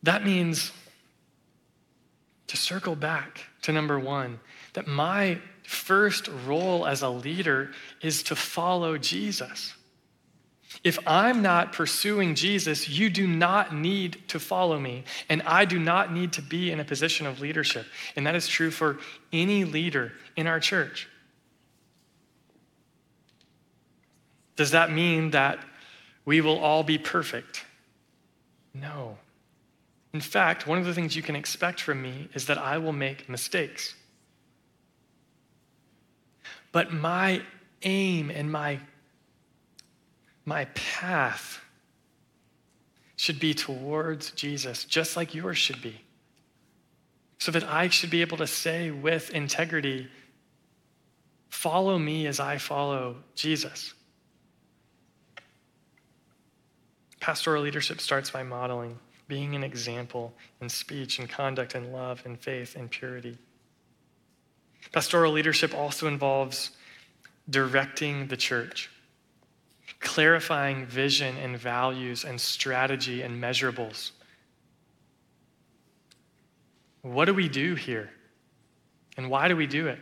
That 0.04 0.26
means 0.26 0.72
to 2.48 2.58
circle 2.58 2.96
back 2.96 3.42
to 3.64 3.72
number 3.72 4.00
one, 4.00 4.40
that 4.74 4.88
my 4.88 5.40
first 5.64 6.30
role 6.46 6.86
as 6.88 7.02
a 7.02 7.10
leader 7.10 7.72
is 8.02 8.24
to 8.24 8.36
follow 8.36 8.98
Jesus. 8.98 9.74
If 10.84 11.00
I'm 11.08 11.42
not 11.42 11.74
pursuing 11.74 12.36
Jesus, 12.36 12.88
you 12.88 13.10
do 13.10 13.28
not 13.28 13.76
need 13.76 14.22
to 14.30 14.40
follow 14.40 14.80
me, 14.80 15.04
and 15.28 15.42
I 15.44 15.66
do 15.66 15.80
not 15.80 16.14
need 16.14 16.34
to 16.34 16.42
be 16.42 16.72
in 16.72 16.80
a 16.80 16.86
position 16.86 17.26
of 17.26 17.42
leadership. 17.42 17.86
And 18.16 18.26
that 18.28 18.36
is 18.36 18.48
true 18.48 18.72
for 18.72 19.00
any 19.34 19.66
leader 19.66 20.14
in 20.36 20.48
our 20.48 20.60
church. 20.60 21.10
Does 24.56 24.72
that 24.72 24.92
mean 24.92 25.32
that 25.32 25.60
we 26.26 26.42
will 26.42 26.60
all 26.60 26.84
be 26.84 26.98
perfect? 26.98 27.66
No. 28.74 29.18
In 30.18 30.22
fact, 30.22 30.66
one 30.66 30.80
of 30.80 30.86
the 30.86 30.96
things 30.96 31.16
you 31.16 31.22
can 31.22 31.36
expect 31.36 31.80
from 31.80 32.02
me 32.02 32.28
is 32.34 32.48
that 32.48 32.58
I 32.58 32.80
will 32.80 32.92
make 32.92 33.30
mistakes. 33.30 33.94
But 36.72 36.92
my 36.92 37.44
aim 37.84 38.32
and 38.32 38.52
my 38.52 38.80
my 40.44 40.66
path 40.74 41.62
should 43.16 43.40
be 43.40 43.54
towards 43.54 44.32
Jesus, 44.32 44.86
just 44.86 45.16
like 45.16 45.36
yours 45.36 45.60
should 45.60 45.84
be. 45.84 46.02
So 47.38 47.52
that 47.52 47.66
I 47.66 47.90
should 47.90 48.10
be 48.10 48.22
able 48.22 48.38
to 48.38 48.48
say 48.48 48.90
with 48.90 49.30
integrity, 49.30 50.08
Follow 51.50 52.00
me 52.00 52.26
as 52.26 52.40
I 52.40 52.58
follow 52.58 53.18
Jesus. 53.36 53.94
Pastoral 57.20 57.62
leadership 57.62 58.02
starts 58.02 58.32
by 58.32 58.42
modeling, 58.42 58.98
being 59.28 59.56
an 59.56 59.64
example 59.64 60.34
in 60.62 60.70
speech 60.70 61.20
and 61.20 61.30
conduct 61.30 61.76
and 61.76 61.92
love 61.92 62.22
and 62.26 62.40
faith 62.40 62.76
and 62.76 62.90
purity. 62.90 63.38
Pastoral 64.92 65.34
leadership 65.34 65.74
also 65.74 66.08
involves 66.08 66.72
directing 67.50 68.28
the 68.28 68.38
church 68.38 68.90
clarifying 70.00 70.86
vision 70.86 71.38
and 71.38 71.58
values 71.58 72.24
and 72.24 72.40
strategy 72.40 73.22
and 73.22 73.42
measurables. 73.42 74.12
What 77.02 77.26
do 77.26 77.34
we 77.34 77.48
do 77.50 77.76
here? 77.76 78.10
And 79.16 79.30
why 79.30 79.48
do 79.48 79.56
we 79.56 79.66
do 79.66 79.88
it? 79.88 80.00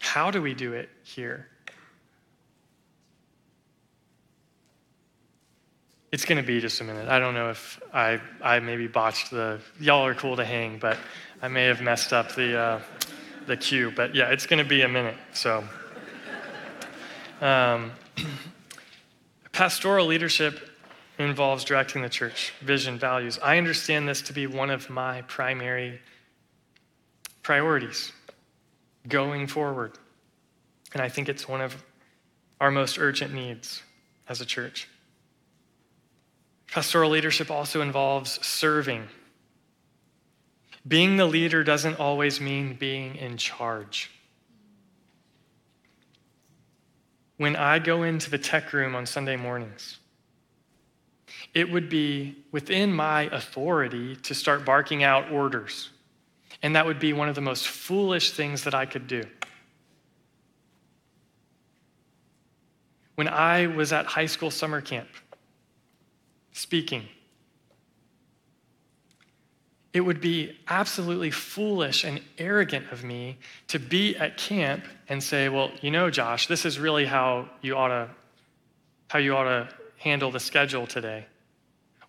How 0.00 0.30
do 0.30 0.42
we 0.42 0.54
do 0.54 0.72
it 0.74 0.88
here? 1.02 1.48
It's 6.10 6.24
going 6.24 6.40
to 6.40 6.46
be 6.46 6.60
just 6.60 6.80
a 6.80 6.84
minute. 6.84 7.08
I 7.08 7.18
don't 7.18 7.34
know 7.34 7.50
if 7.50 7.80
I, 7.92 8.20
I 8.42 8.60
maybe 8.60 8.86
botched 8.86 9.30
the, 9.30 9.60
y'all 9.78 10.06
are 10.06 10.14
cool 10.14 10.36
to 10.36 10.44
hang, 10.44 10.78
but 10.78 10.96
I 11.42 11.48
may 11.48 11.64
have 11.64 11.82
messed 11.82 12.12
up 12.12 12.34
the, 12.34 12.58
uh, 12.58 12.80
the 13.46 13.56
cue. 13.56 13.92
But 13.94 14.14
yeah, 14.14 14.30
it's 14.30 14.46
going 14.46 14.62
to 14.62 14.68
be 14.68 14.82
a 14.82 14.88
minute. 14.88 15.16
So. 15.32 15.64
Um, 17.40 17.92
pastoral 19.52 20.06
leadership 20.06 20.70
involves 21.18 21.64
directing 21.64 22.02
the 22.02 22.08
church, 22.08 22.52
vision, 22.60 22.98
values. 22.98 23.38
I 23.42 23.58
understand 23.58 24.08
this 24.08 24.22
to 24.22 24.32
be 24.32 24.46
one 24.46 24.70
of 24.70 24.88
my 24.88 25.22
primary 25.22 26.00
priorities 27.42 28.12
going 29.08 29.46
forward. 29.46 29.98
And 30.92 31.02
I 31.02 31.08
think 31.08 31.28
it's 31.28 31.48
one 31.48 31.60
of 31.60 31.84
our 32.60 32.70
most 32.70 32.98
urgent 32.98 33.32
needs 33.34 33.82
as 34.28 34.40
a 34.40 34.46
church. 34.46 34.88
Pastoral 36.70 37.10
leadership 37.10 37.50
also 37.50 37.80
involves 37.80 38.44
serving. 38.46 39.08
Being 40.86 41.16
the 41.16 41.26
leader 41.26 41.64
doesn't 41.64 41.98
always 41.98 42.40
mean 42.40 42.74
being 42.74 43.16
in 43.16 43.36
charge. 43.36 44.10
when 47.38 47.54
I 47.56 47.78
go 47.78 48.02
into 48.02 48.30
the 48.30 48.38
tech 48.38 48.72
room 48.72 48.94
on 48.94 49.06
Sunday 49.06 49.36
mornings, 49.36 49.98
it 51.54 51.70
would 51.70 51.88
be 51.88 52.36
within 52.52 52.92
my 52.92 53.22
authority 53.32 54.16
to 54.16 54.34
start 54.34 54.64
barking 54.64 55.02
out 55.02 55.30
orders. 55.30 55.90
And 56.62 56.74
that 56.74 56.84
would 56.84 56.98
be 56.98 57.12
one 57.12 57.28
of 57.28 57.36
the 57.36 57.40
most 57.40 57.68
foolish 57.68 58.32
things 58.32 58.64
that 58.64 58.74
I 58.74 58.86
could 58.86 59.06
do. 59.06 59.22
When 63.14 63.28
I 63.28 63.68
was 63.68 63.92
at 63.92 64.06
high 64.06 64.26
school 64.26 64.50
summer 64.50 64.80
camp 64.80 65.08
speaking, 66.58 67.08
it 69.92 70.00
would 70.00 70.20
be 70.20 70.58
absolutely 70.68 71.30
foolish 71.30 72.04
and 72.04 72.20
arrogant 72.36 72.90
of 72.92 73.04
me 73.04 73.38
to 73.68 73.78
be 73.78 74.16
at 74.16 74.36
camp 74.36 74.84
and 75.08 75.22
say, 75.22 75.48
"Well, 75.48 75.70
you 75.80 75.90
know, 75.90 76.10
Josh, 76.10 76.46
this 76.46 76.64
is 76.64 76.78
really 76.78 77.06
how 77.06 77.48
you 77.62 77.76
ought 77.76 77.88
to 77.88 78.08
how 79.08 79.18
you 79.18 79.34
ought 79.36 79.44
to 79.44 79.68
handle 79.98 80.30
the 80.30 80.40
schedule 80.40 80.86
today." 80.86 81.26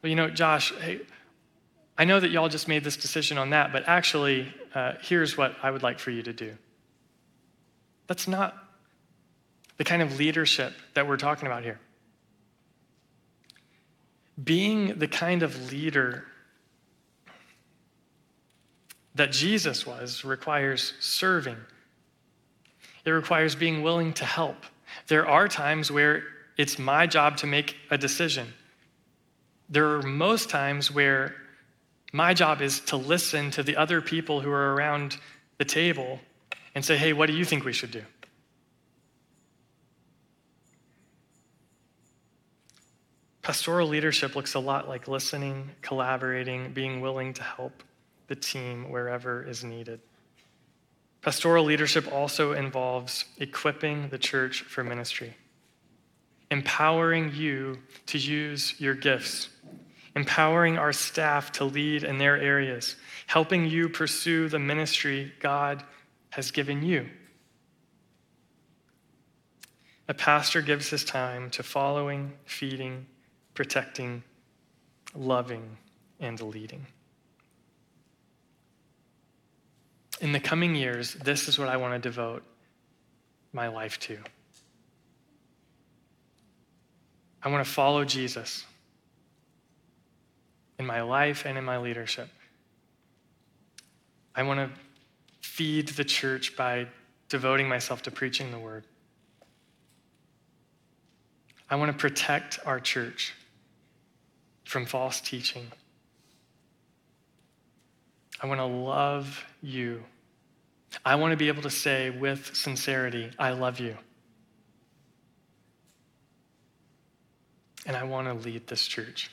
Well, 0.01 0.09
you 0.09 0.15
know, 0.15 0.29
Josh, 0.29 0.73
hey, 0.75 1.01
I 1.97 2.05
know 2.05 2.19
that 2.19 2.31
y'all 2.31 2.49
just 2.49 2.67
made 2.67 2.83
this 2.83 2.97
decision 2.97 3.37
on 3.37 3.51
that, 3.51 3.71
but 3.71 3.87
actually, 3.87 4.53
uh, 4.73 4.93
here's 5.01 5.37
what 5.37 5.55
I 5.61 5.71
would 5.71 5.83
like 5.83 5.99
for 5.99 6.11
you 6.11 6.23
to 6.23 6.33
do. 6.33 6.57
That's 8.07 8.27
not 8.27 8.55
the 9.77 9.83
kind 9.83 10.01
of 10.01 10.17
leadership 10.17 10.73
that 10.95 11.07
we're 11.07 11.17
talking 11.17 11.45
about 11.45 11.63
here. 11.63 11.79
Being 14.41 14.99
the 14.99 15.07
kind 15.07 15.43
of 15.43 15.71
leader 15.71 16.25
that 19.15 19.31
Jesus 19.31 19.85
was 19.85 20.23
requires 20.23 20.93
serving, 20.99 21.57
it 23.05 23.11
requires 23.11 23.55
being 23.55 23.81
willing 23.81 24.13
to 24.13 24.25
help. 24.25 24.57
There 25.07 25.27
are 25.27 25.47
times 25.47 25.91
where 25.91 26.23
it's 26.57 26.77
my 26.77 27.07
job 27.07 27.37
to 27.37 27.47
make 27.47 27.75
a 27.89 27.97
decision. 27.97 28.53
There 29.69 29.95
are 29.95 30.01
most 30.01 30.49
times 30.49 30.91
where 30.91 31.35
my 32.11 32.33
job 32.33 32.61
is 32.61 32.79
to 32.81 32.97
listen 32.97 33.51
to 33.51 33.63
the 33.63 33.77
other 33.77 34.01
people 34.01 34.41
who 34.41 34.51
are 34.51 34.73
around 34.73 35.17
the 35.57 35.65
table 35.65 36.19
and 36.75 36.83
say, 36.83 36.97
hey, 36.97 37.13
what 37.13 37.27
do 37.27 37.33
you 37.33 37.45
think 37.45 37.65
we 37.65 37.73
should 37.73 37.91
do? 37.91 38.03
Pastoral 43.41 43.87
leadership 43.87 44.35
looks 44.35 44.53
a 44.53 44.59
lot 44.59 44.87
like 44.87 45.07
listening, 45.07 45.71
collaborating, 45.81 46.73
being 46.73 47.01
willing 47.01 47.33
to 47.33 47.43
help 47.43 47.83
the 48.27 48.35
team 48.35 48.89
wherever 48.89 49.43
is 49.43 49.63
needed. 49.63 50.01
Pastoral 51.21 51.65
leadership 51.65 52.11
also 52.11 52.53
involves 52.53 53.25
equipping 53.37 54.09
the 54.09 54.17
church 54.17 54.61
for 54.61 54.83
ministry, 54.83 55.35
empowering 56.51 57.33
you 57.33 57.79
to 58.07 58.17
use 58.17 58.79
your 58.79 58.93
gifts 58.93 59.49
empowering 60.15 60.77
our 60.77 60.93
staff 60.93 61.51
to 61.53 61.63
lead 61.63 62.03
in 62.03 62.17
their 62.17 62.37
areas, 62.37 62.95
helping 63.27 63.65
you 63.65 63.89
pursue 63.89 64.49
the 64.49 64.59
ministry 64.59 65.31
God 65.39 65.83
has 66.29 66.51
given 66.51 66.83
you. 66.83 67.09
A 70.07 70.13
pastor 70.13 70.61
gives 70.61 70.89
his 70.89 71.05
time 71.05 71.49
to 71.51 71.63
following, 71.63 72.33
feeding, 72.45 73.05
protecting, 73.59 74.23
loving, 75.13 75.75
and 76.21 76.39
leading. 76.39 76.87
In 80.21 80.31
the 80.31 80.39
coming 80.39 80.75
years, 80.75 81.15
this 81.15 81.49
is 81.49 81.59
what 81.59 81.67
I 81.67 81.75
want 81.75 81.93
to 81.93 81.99
devote 81.99 82.41
my 83.51 83.67
life 83.67 83.99
to. 83.99 84.17
I 87.43 87.49
want 87.49 87.65
to 87.65 87.69
follow 87.69 88.05
Jesus 88.05 88.65
in 90.77 90.85
my 90.85 91.01
life 91.01 91.45
and 91.45 91.57
in 91.57 91.65
my 91.65 91.79
leadership. 91.79 92.29
I 94.35 94.43
want 94.43 94.61
to 94.61 94.79
feed 95.41 95.89
the 95.89 96.05
church 96.05 96.55
by 96.55 96.87
devoting 97.27 97.67
myself 97.67 98.03
to 98.03 98.11
preaching 98.11 98.51
the 98.51 98.59
word. 98.59 98.85
I 101.69 101.75
want 101.75 101.91
to 101.91 101.97
protect 101.97 102.57
our 102.65 102.79
church 102.79 103.33
from 104.69 104.85
false 104.85 105.19
teaching. 105.19 105.65
I 108.41 108.47
want 108.47 108.59
to 108.59 108.65
love 108.65 109.43
you. 109.61 110.03
I 111.03 111.15
want 111.15 111.31
to 111.31 111.37
be 111.37 111.47
able 111.47 111.63
to 111.63 111.69
say 111.69 112.09
with 112.09 112.55
sincerity, 112.55 113.31
I 113.37 113.51
love 113.51 113.79
you. 113.79 113.97
And 117.85 117.97
I 117.97 118.03
want 118.03 118.27
to 118.27 118.33
lead 118.33 118.67
this 118.67 118.85
church. 118.85 119.29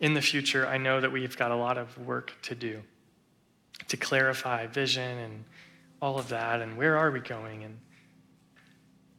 in 0.00 0.14
the 0.14 0.20
future, 0.20 0.66
I 0.66 0.76
know 0.76 1.00
that 1.00 1.10
we've 1.10 1.36
got 1.36 1.50
a 1.50 1.56
lot 1.56 1.78
of 1.78 1.96
work 1.98 2.34
to 2.42 2.54
do 2.54 2.82
to 3.88 3.96
clarify 3.96 4.66
vision 4.66 5.18
and 5.18 5.44
all 6.02 6.18
of 6.18 6.28
that, 6.28 6.60
and 6.60 6.76
where 6.76 6.96
are 6.98 7.10
we 7.10 7.20
going? 7.20 7.64
And 7.64 7.78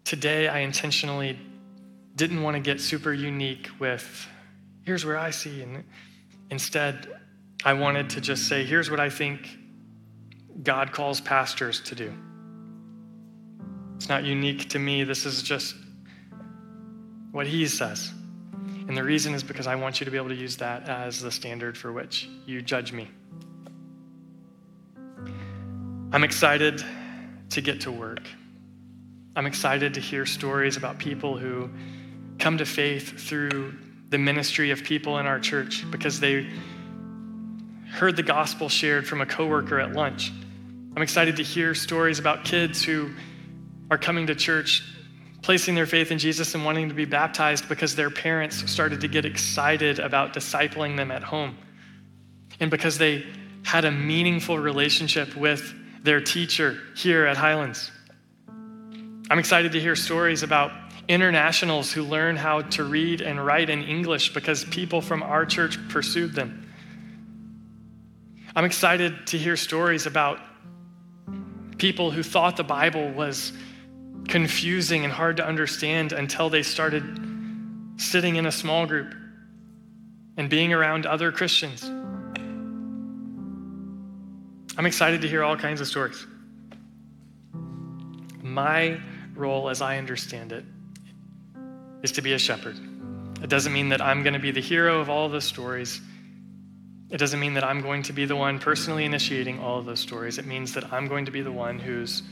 today, 0.03 0.47
I 0.47 0.59
intentionally 0.59 1.39
didn't 2.17 2.41
want 2.41 2.55
to 2.55 2.59
get 2.59 2.81
super 2.81 3.13
unique 3.13 3.69
with 3.79 4.27
here's 4.83 5.05
where 5.05 5.17
I 5.17 5.29
see, 5.29 5.61
and 5.61 5.83
instead, 6.49 7.07
I 7.63 7.73
wanted 7.73 8.09
to 8.11 8.21
just 8.21 8.47
say 8.47 8.65
here's 8.65 8.89
what 8.89 8.99
I 8.99 9.09
think 9.09 9.47
God 10.63 10.91
calls 10.91 11.21
pastors 11.21 11.79
to 11.81 11.95
do. 11.95 12.11
It's 13.95 14.09
not 14.09 14.23
unique 14.23 14.69
to 14.69 14.79
me, 14.79 15.03
this 15.03 15.25
is 15.25 15.43
just 15.43 15.75
what 17.31 17.45
He 17.45 17.67
says. 17.67 18.11
And 18.87 18.97
the 18.97 19.03
reason 19.03 19.33
is 19.33 19.43
because 19.43 19.67
I 19.67 19.75
want 19.75 19.99
you 19.99 20.05
to 20.05 20.11
be 20.11 20.17
able 20.17 20.29
to 20.29 20.35
use 20.35 20.57
that 20.57 20.89
as 20.89 21.21
the 21.21 21.31
standard 21.31 21.77
for 21.77 21.91
which 21.91 22.29
you 22.45 22.61
judge 22.61 22.93
me. 22.93 23.09
I'm 26.11 26.23
excited 26.23 26.83
to 27.49 27.61
get 27.61 27.81
to 27.81 27.91
work. 27.91 28.21
I'm 29.35 29.45
excited 29.45 29.93
to 29.95 29.99
hear 29.99 30.25
stories 30.25 30.77
about 30.77 30.97
people 30.97 31.37
who 31.37 31.69
come 32.39 32.57
to 32.57 32.65
faith 32.65 33.19
through 33.19 33.75
the 34.09 34.17
ministry 34.17 34.71
of 34.71 34.83
people 34.83 35.19
in 35.19 35.25
our 35.25 35.39
church 35.39 35.89
because 35.91 36.19
they 36.19 36.47
heard 37.91 38.15
the 38.15 38.23
gospel 38.23 38.69
shared 38.69 39.07
from 39.07 39.21
a 39.21 39.25
coworker 39.25 39.79
at 39.79 39.93
lunch. 39.93 40.31
I'm 40.95 41.01
excited 41.01 41.35
to 41.37 41.43
hear 41.43 41.75
stories 41.75 42.19
about 42.19 42.43
kids 42.45 42.83
who 42.83 43.11
are 43.89 43.97
coming 43.97 44.27
to 44.27 44.35
church 44.35 44.83
placing 45.41 45.75
their 45.75 45.85
faith 45.85 46.11
in 46.11 46.17
Jesus 46.17 46.55
and 46.55 46.65
wanting 46.65 46.89
to 46.89 46.95
be 46.95 47.05
baptized 47.05 47.69
because 47.69 47.95
their 47.95 48.09
parents 48.09 48.69
started 48.69 49.01
to 49.01 49.07
get 49.07 49.25
excited 49.25 49.99
about 49.99 50.33
discipling 50.33 50.97
them 50.97 51.11
at 51.11 51.23
home. 51.23 51.57
And 52.59 52.71
because 52.71 52.97
they 52.97 53.25
had 53.63 53.85
a 53.85 53.91
meaningful 53.91 54.57
relationship 54.57 55.35
with 55.35 55.73
their 56.03 56.21
teacher 56.21 56.77
here 56.95 57.25
at 57.25 57.37
Highlands. 57.37 57.91
I'm 59.29 59.39
excited 59.39 59.73
to 59.73 59.79
hear 59.79 59.95
stories 59.95 60.41
about 60.41 60.71
internationals 61.07 61.91
who 61.91 62.03
learn 62.03 62.35
how 62.35 62.61
to 62.61 62.83
read 62.83 63.21
and 63.21 63.43
write 63.43 63.69
in 63.69 63.83
English 63.83 64.33
because 64.33 64.65
people 64.65 65.01
from 65.01 65.23
our 65.23 65.45
church 65.45 65.77
pursued 65.89 66.33
them. 66.33 66.69
I'm 68.55 68.65
excited 68.65 69.27
to 69.27 69.37
hear 69.37 69.55
stories 69.55 70.05
about 70.05 70.39
people 71.77 72.11
who 72.11 72.23
thought 72.23 72.57
the 72.57 72.63
Bible 72.63 73.11
was 73.11 73.53
confusing 74.27 75.03
and 75.03 75.13
hard 75.13 75.37
to 75.37 75.45
understand 75.45 76.11
until 76.11 76.49
they 76.49 76.63
started 76.63 77.03
sitting 77.97 78.35
in 78.35 78.45
a 78.45 78.51
small 78.51 78.85
group 78.85 79.13
and 80.37 80.49
being 80.49 80.73
around 80.73 81.05
other 81.05 81.31
Christians. 81.31 81.83
I'm 84.77 84.85
excited 84.85 85.21
to 85.21 85.27
hear 85.27 85.43
all 85.43 85.55
kinds 85.55 85.81
of 85.81 85.87
stories. 85.87 86.25
My 88.41 88.99
role, 89.33 89.69
as 89.69 89.81
I 89.81 89.97
understand 89.97 90.51
it, 90.51 90.65
is 92.03 92.11
to 92.13 92.21
be 92.21 92.33
a 92.33 92.39
shepherd. 92.39 92.77
It 93.41 93.49
doesn't 93.49 93.71
mean 93.71 93.89
that 93.89 94.01
I'm 94.01 94.23
going 94.23 94.33
to 94.33 94.39
be 94.39 94.51
the 94.51 94.61
hero 94.61 94.99
of 94.99 95.09
all 95.09 95.25
of 95.25 95.31
those 95.31 95.45
stories. 95.45 96.01
It 97.09 97.17
doesn't 97.17 97.39
mean 97.39 97.53
that 97.53 97.63
I'm 97.63 97.81
going 97.81 98.03
to 98.03 98.13
be 98.13 98.25
the 98.25 98.35
one 98.35 98.59
personally 98.59 99.05
initiating 99.05 99.59
all 99.59 99.79
of 99.79 99.85
those 99.85 99.99
stories. 99.99 100.37
It 100.37 100.45
means 100.45 100.73
that 100.73 100.91
I'm 100.91 101.07
going 101.07 101.25
to 101.25 101.31
be 101.31 101.41
the 101.41 101.51
one 101.51 101.79
who's 101.79 102.23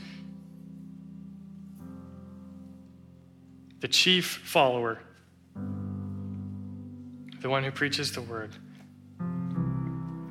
the 3.80 3.88
chief 3.88 4.42
follower, 4.44 5.00
the 7.40 7.48
one 7.48 7.62
who 7.62 7.70
preaches 7.70 8.12
the 8.12 8.22
word, 8.22 8.50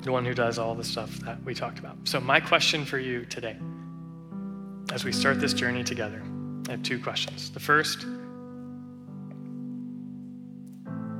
the 0.02 0.12
one 0.12 0.24
who 0.24 0.34
does 0.34 0.58
all 0.58 0.74
the 0.74 0.84
stuff 0.84 1.10
that 1.20 1.42
we 1.42 1.54
talked 1.54 1.78
about. 1.78 1.96
So, 2.04 2.20
my 2.20 2.38
question 2.38 2.84
for 2.84 2.98
you 2.98 3.24
today, 3.24 3.56
as 4.92 5.04
we 5.04 5.12
start 5.12 5.40
this 5.40 5.54
journey 5.54 5.82
together, 5.82 6.22
I 6.68 6.72
have 6.72 6.82
two 6.82 7.00
questions. 7.00 7.50
The 7.50 7.60
first 7.60 8.06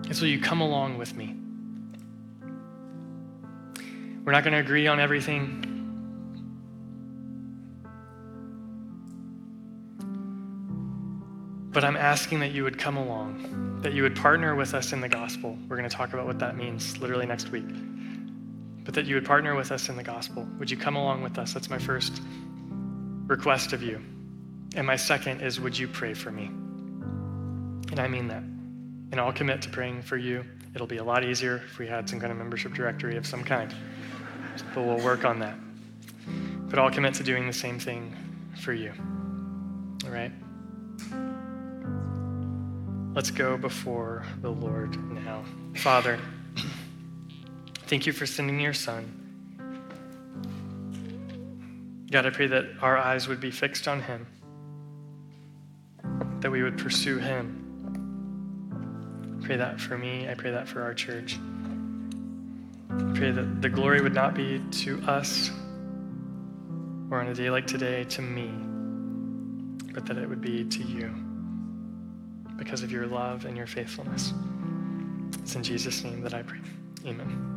is 0.09 0.21
Will 0.21 0.29
you 0.29 0.41
come 0.41 0.61
along 0.61 0.99
with 0.99 1.15
me? 1.15 1.35
We're 4.25 4.33
not 4.33 4.43
going 4.43 4.55
to 4.55 4.59
agree 4.59 4.89
on 4.89 4.99
everything. 4.99 5.63
But 11.71 11.85
I'm 11.85 11.97
asking 11.97 12.41
that 12.41 12.53
you 12.53 12.65
would 12.65 12.79
come 12.79 12.97
along, 12.97 13.81
that 13.83 13.93
you 13.93 14.03
would 14.03 14.17
partner 14.17 14.55
with 14.55 14.75
us 14.75 14.93
in 14.93 15.01
the 15.01 15.09
gospel. 15.09 15.59
We're 15.69 15.77
going 15.77 15.89
to 15.89 15.95
talk 15.95 16.13
about 16.13 16.27
what 16.27 16.39
that 16.39 16.57
means 16.57 16.99
literally 16.99 17.27
next 17.27 17.51
week. 17.51 17.69
But 18.83 18.95
that 18.95 19.05
you 19.05 19.15
would 19.15 19.27
partner 19.27 19.55
with 19.55 19.71
us 19.71 19.89
in 19.89 19.97
the 19.97 20.03
gospel. 20.03 20.49
Would 20.59 20.71
you 20.71 20.77
come 20.77 20.97
along 20.97 21.23
with 21.23 21.39
us? 21.39 21.53
That's 21.53 21.69
my 21.69 21.79
first 21.79 22.23
request 23.27 23.73
of 23.73 23.83
you. 23.83 24.03
And 24.75 24.87
my 24.87 24.97
second 24.97 25.41
is, 25.41 25.61
would 25.61 25.79
you 25.79 25.87
pray 25.87 26.15
for 26.15 26.31
me? 26.31 26.47
And 26.47 28.01
I 28.01 28.09
mean 28.09 28.27
that. 28.29 28.56
And 29.13 29.21
I'll 29.21 29.33
commit 29.33 29.63
to 29.63 29.69
praying 29.69 30.03
for 30.03 30.17
you. 30.17 30.45
It'll 30.75 30.87
be 30.87 30.99
a 30.99 31.05
lot 31.05 31.25
easier 31.25 31.63
if 31.65 31.79
we 31.79 31.87
had 31.87 32.09
some 32.09 32.21
kind 32.21 32.31
of 32.33 32.39
membership 32.39 32.75
directory 32.75 33.17
of 33.17 33.27
some 33.27 33.45
kind. 33.45 33.75
But 34.75 34.85
we'll 34.85 35.03
work 35.05 35.25
on 35.25 35.39
that. 35.39 35.57
But 36.69 36.79
I'll 36.79 36.91
commit 36.91 37.15
to 37.15 37.23
doing 37.23 37.47
the 37.47 37.53
same 37.53 37.79
thing 37.79 38.15
for 38.61 38.73
you. 38.73 38.93
All 40.05 40.11
right? 40.11 40.33
Let's 43.15 43.31
go 43.31 43.57
before 43.57 44.25
the 44.43 44.51
Lord 44.51 44.97
now. 45.11 45.43
Father, 45.77 46.19
thank 47.87 48.07
you 48.07 48.13
for 48.13 48.27
sending 48.27 48.61
your 48.61 48.75
Son. 48.75 49.23
God, 52.11 52.27
I 52.27 52.31
pray 52.31 52.47
that 52.49 52.67
our 52.83 52.99
eyes 52.99 53.27
would 53.27 53.41
be 53.41 53.51
fixed 53.51 53.89
on 53.89 54.03
him, 54.03 54.27
that 56.41 56.51
we 56.51 56.63
would 56.63 56.77
pursue 56.79 57.19
him. 57.19 57.66
Pray 59.43 59.57
that 59.57 59.81
for 59.81 59.97
me. 59.97 60.29
I 60.29 60.35
pray 60.35 60.51
that 60.51 60.69
for 60.69 60.83
our 60.83 60.95
church. 60.95 61.39
I 62.91 63.13
pray 63.15 63.31
that 63.31 63.63
the 63.63 63.69
glory 63.69 64.01
would 64.01 64.15
not 64.15 64.35
be 64.35 64.61
to 64.83 65.01
us 65.03 65.51
or 67.11 67.21
on 67.21 67.29
a 67.29 67.35
day 67.35 67.51
like 67.51 67.67
today 67.67 68.05
to 68.05 68.23
me, 68.23 68.51
but 69.93 70.07
that 70.07 70.19
it 70.19 70.29
would 70.29 70.41
be 70.41 70.65
to 70.65 70.83
you 70.83 71.15
because 72.57 72.83
of 72.83 72.91
your 72.91 73.07
love 73.07 73.45
and 73.45 73.57
your 73.57 73.67
faithfulness. 73.67 74.33
It's 75.41 75.55
in 75.55 75.63
Jesus' 75.63 76.03
name 76.03 76.23
that 76.23 76.35
I 76.35 76.43
pray. 76.43 76.59
Amen. 77.05 77.56